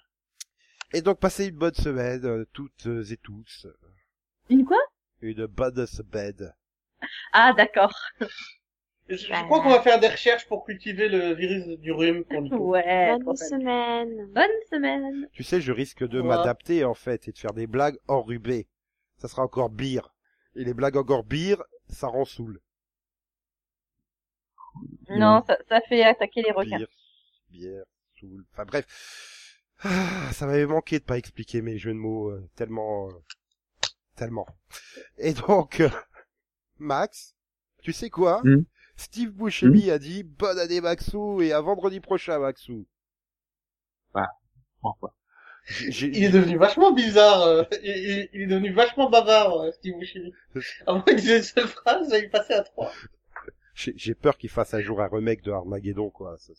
[0.92, 3.66] Et donc passez une bonne semaine euh, toutes et tous,
[4.48, 4.78] Une quoi?
[5.20, 6.52] Une bonne semaine.
[7.32, 7.92] Ah, d'accord.
[9.08, 9.42] Je, je Bah.
[9.44, 12.56] crois qu'on va faire des recherches pour cultiver le virus du rhume pour Nico.
[12.56, 13.10] Ouais.
[13.20, 14.26] trop Bonne semaine.
[14.32, 15.28] Bonne semaine.
[15.32, 16.26] Tu sais, je risque de Ouais.
[16.26, 18.66] m'adapter en fait et de faire des blagues enrubées.
[19.18, 20.12] Ça sera encore pire.
[20.56, 22.60] Et les blagues encore pire, ça rend saoul.
[25.08, 26.84] Non, ça, ça fait attaquer les requins.
[27.50, 27.84] Bière,
[28.18, 28.44] saoul.
[28.52, 28.86] Enfin bref.
[29.82, 33.12] Ah, ça m'avait manqué de pas expliquer mes jeux de mots euh, tellement, euh,
[34.16, 34.46] tellement.
[35.18, 35.88] Et donc, euh,
[36.78, 37.34] Max,
[37.82, 38.40] tu sais quoi?
[38.44, 38.64] Hmm.
[38.96, 42.86] Steve Buscemi a dit bonne année Maxou et à vendredi prochain Maxou.
[45.88, 47.42] J'ai- Il est devenu vachement bizarre.
[47.42, 50.32] euh, il, est devenu vachement bavard, euh, Steve Buscemi.
[50.86, 52.92] Avant, il disait une seule phrase, il passait à trois.
[53.74, 56.36] J'ai j'ai peur qu'il fasse un jour un remake de Armageddon, quoi.
[56.38, 56.52] Ça,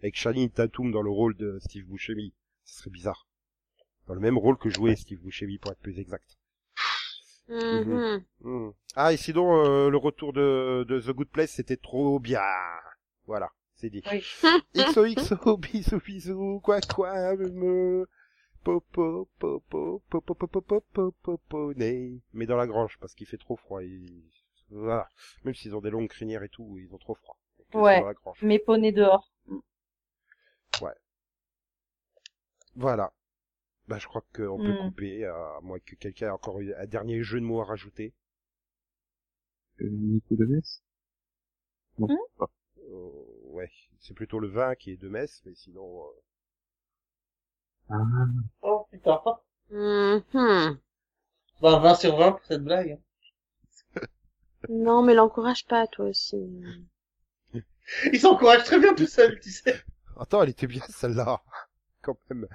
[0.00, 2.34] avec Channing Tatum dans le rôle de Steve Buscemi.
[2.64, 3.28] Ce serait bizarre.
[4.08, 6.37] Dans le même rôle que jouait Steve Buscemi, pour être plus exact.
[7.48, 8.24] Mhm.
[8.40, 8.70] Hmm.
[8.94, 12.40] Ah, et sinon, euh, le retour de, de The Good Place, c'était trop bien.
[13.26, 14.02] Voilà, c'est dit.
[14.10, 14.22] Oui.
[14.74, 18.06] XOXO, bisous, bisous, quoi, quoi, me,
[18.64, 21.72] popo, popo, popo, popo, popo, popo.
[21.76, 23.82] Mais dans la grange, parce qu'il fait trop froid.
[23.82, 24.24] et-
[24.70, 25.08] Voilà.
[25.44, 27.38] Même s'ils ont des longues crinières et tout, ils ont trop froid.
[27.72, 28.00] Donc, Ouais.
[28.00, 28.42] dans la grange.
[28.42, 29.32] Mes poneys dehors.
[32.74, 33.12] Voilà.
[33.88, 34.74] Bah, je crois qu'on peut Hmm.
[34.74, 38.14] couper, à moins que quelqu'un ait encore eu un dernier jeu de mots à rajouter.
[39.80, 40.80] Euh, Nico de Metz?
[41.98, 42.50] Non, Hmm pas.
[42.78, 43.10] Euh,
[43.44, 43.70] ouais,
[44.00, 46.02] c'est plutôt le vin qui est de Metz, mais sinon...
[46.06, 46.10] euh,
[47.90, 48.26] Ah,
[48.62, 49.20] Oh, putain.
[49.70, 50.80] Mhm.
[51.60, 52.92] Bah, 20 sur 20 pour cette blague.
[52.92, 52.98] hein.
[54.68, 56.36] Non, mais l'encourage pas, toi aussi.
[58.12, 59.82] Il s'encourage très bien tout seul, tu sais.
[60.18, 61.42] Attends, elle était bien celle-là,
[62.02, 62.46] quand même.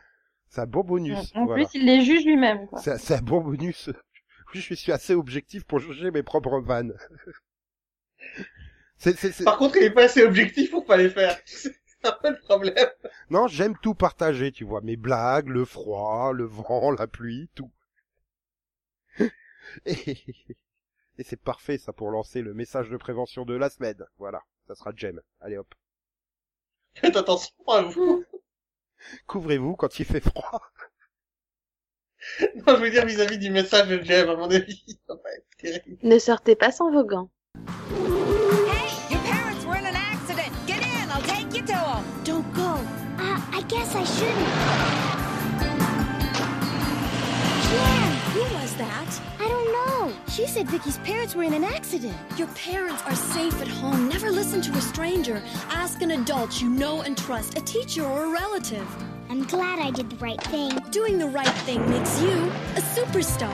[0.53, 1.31] C'est un bon bonus.
[1.33, 1.65] En voilà.
[1.65, 2.79] plus, il les juge lui-même, quoi.
[2.79, 3.89] C'est c'est un bon bonus.
[4.53, 6.93] Oui, je suis assez objectif pour juger mes propres vannes.
[8.99, 11.35] C'est, c'est, c'est- Par contre, il est pas assez objectif pour pas les faire.
[11.45, 11.73] C'est
[12.03, 12.87] un peu le problème.
[13.31, 14.81] Non, j'aime tout partager, tu vois.
[14.81, 17.71] Mes blagues, le froid, le vent, la pluie, tout.
[19.87, 20.17] Et,
[21.17, 24.05] et c'est parfait, ça, pour lancer le message de prévention de la semaine.
[24.19, 24.43] Voilà.
[24.67, 25.19] Ça sera Jem.
[25.41, 25.73] Allez hop.
[26.93, 28.23] Faites attention à vous.
[29.27, 30.61] Couvrez-vous quand il fait froid.
[32.55, 35.31] non, je veux dire vis-à-vis -vis du message de Jeff, à mon avis, ça va
[35.35, 35.97] être terrible.
[36.03, 37.03] Ne sortez pas sans vos.
[37.05, 40.51] Hey, your parents were in an accident.
[40.67, 42.03] Get in, I'll take you to them.
[42.23, 42.79] Don't go.
[43.19, 45.03] Uh, I guess I shouldn't.
[47.69, 49.21] Jan, who was that?
[49.39, 49.92] I don't know.
[50.33, 52.17] She said Vicky's parents were in an accident.
[52.37, 54.09] Your parents are safe at home.
[54.09, 55.43] Never listen to a stranger.
[55.69, 58.87] Ask an adult you know and trust, a teacher or a relative.
[59.29, 60.71] I'm glad I did the right thing.
[60.89, 62.31] Doing the right thing makes you
[62.75, 63.53] a superstar.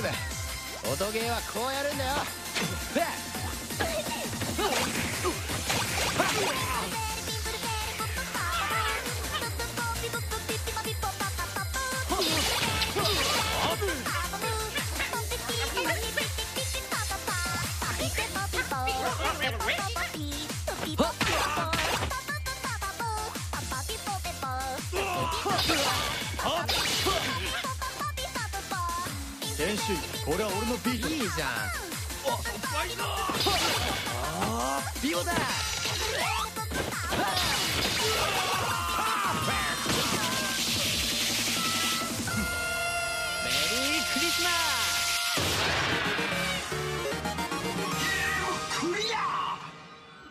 [0.00, 0.39] ク
[0.84, 2.10] 音ゲーはこうやるんだよ。
[30.26, 31.48] 俺は俺のビートいいじゃん。
[31.48, 35.32] あっファイナああビオだ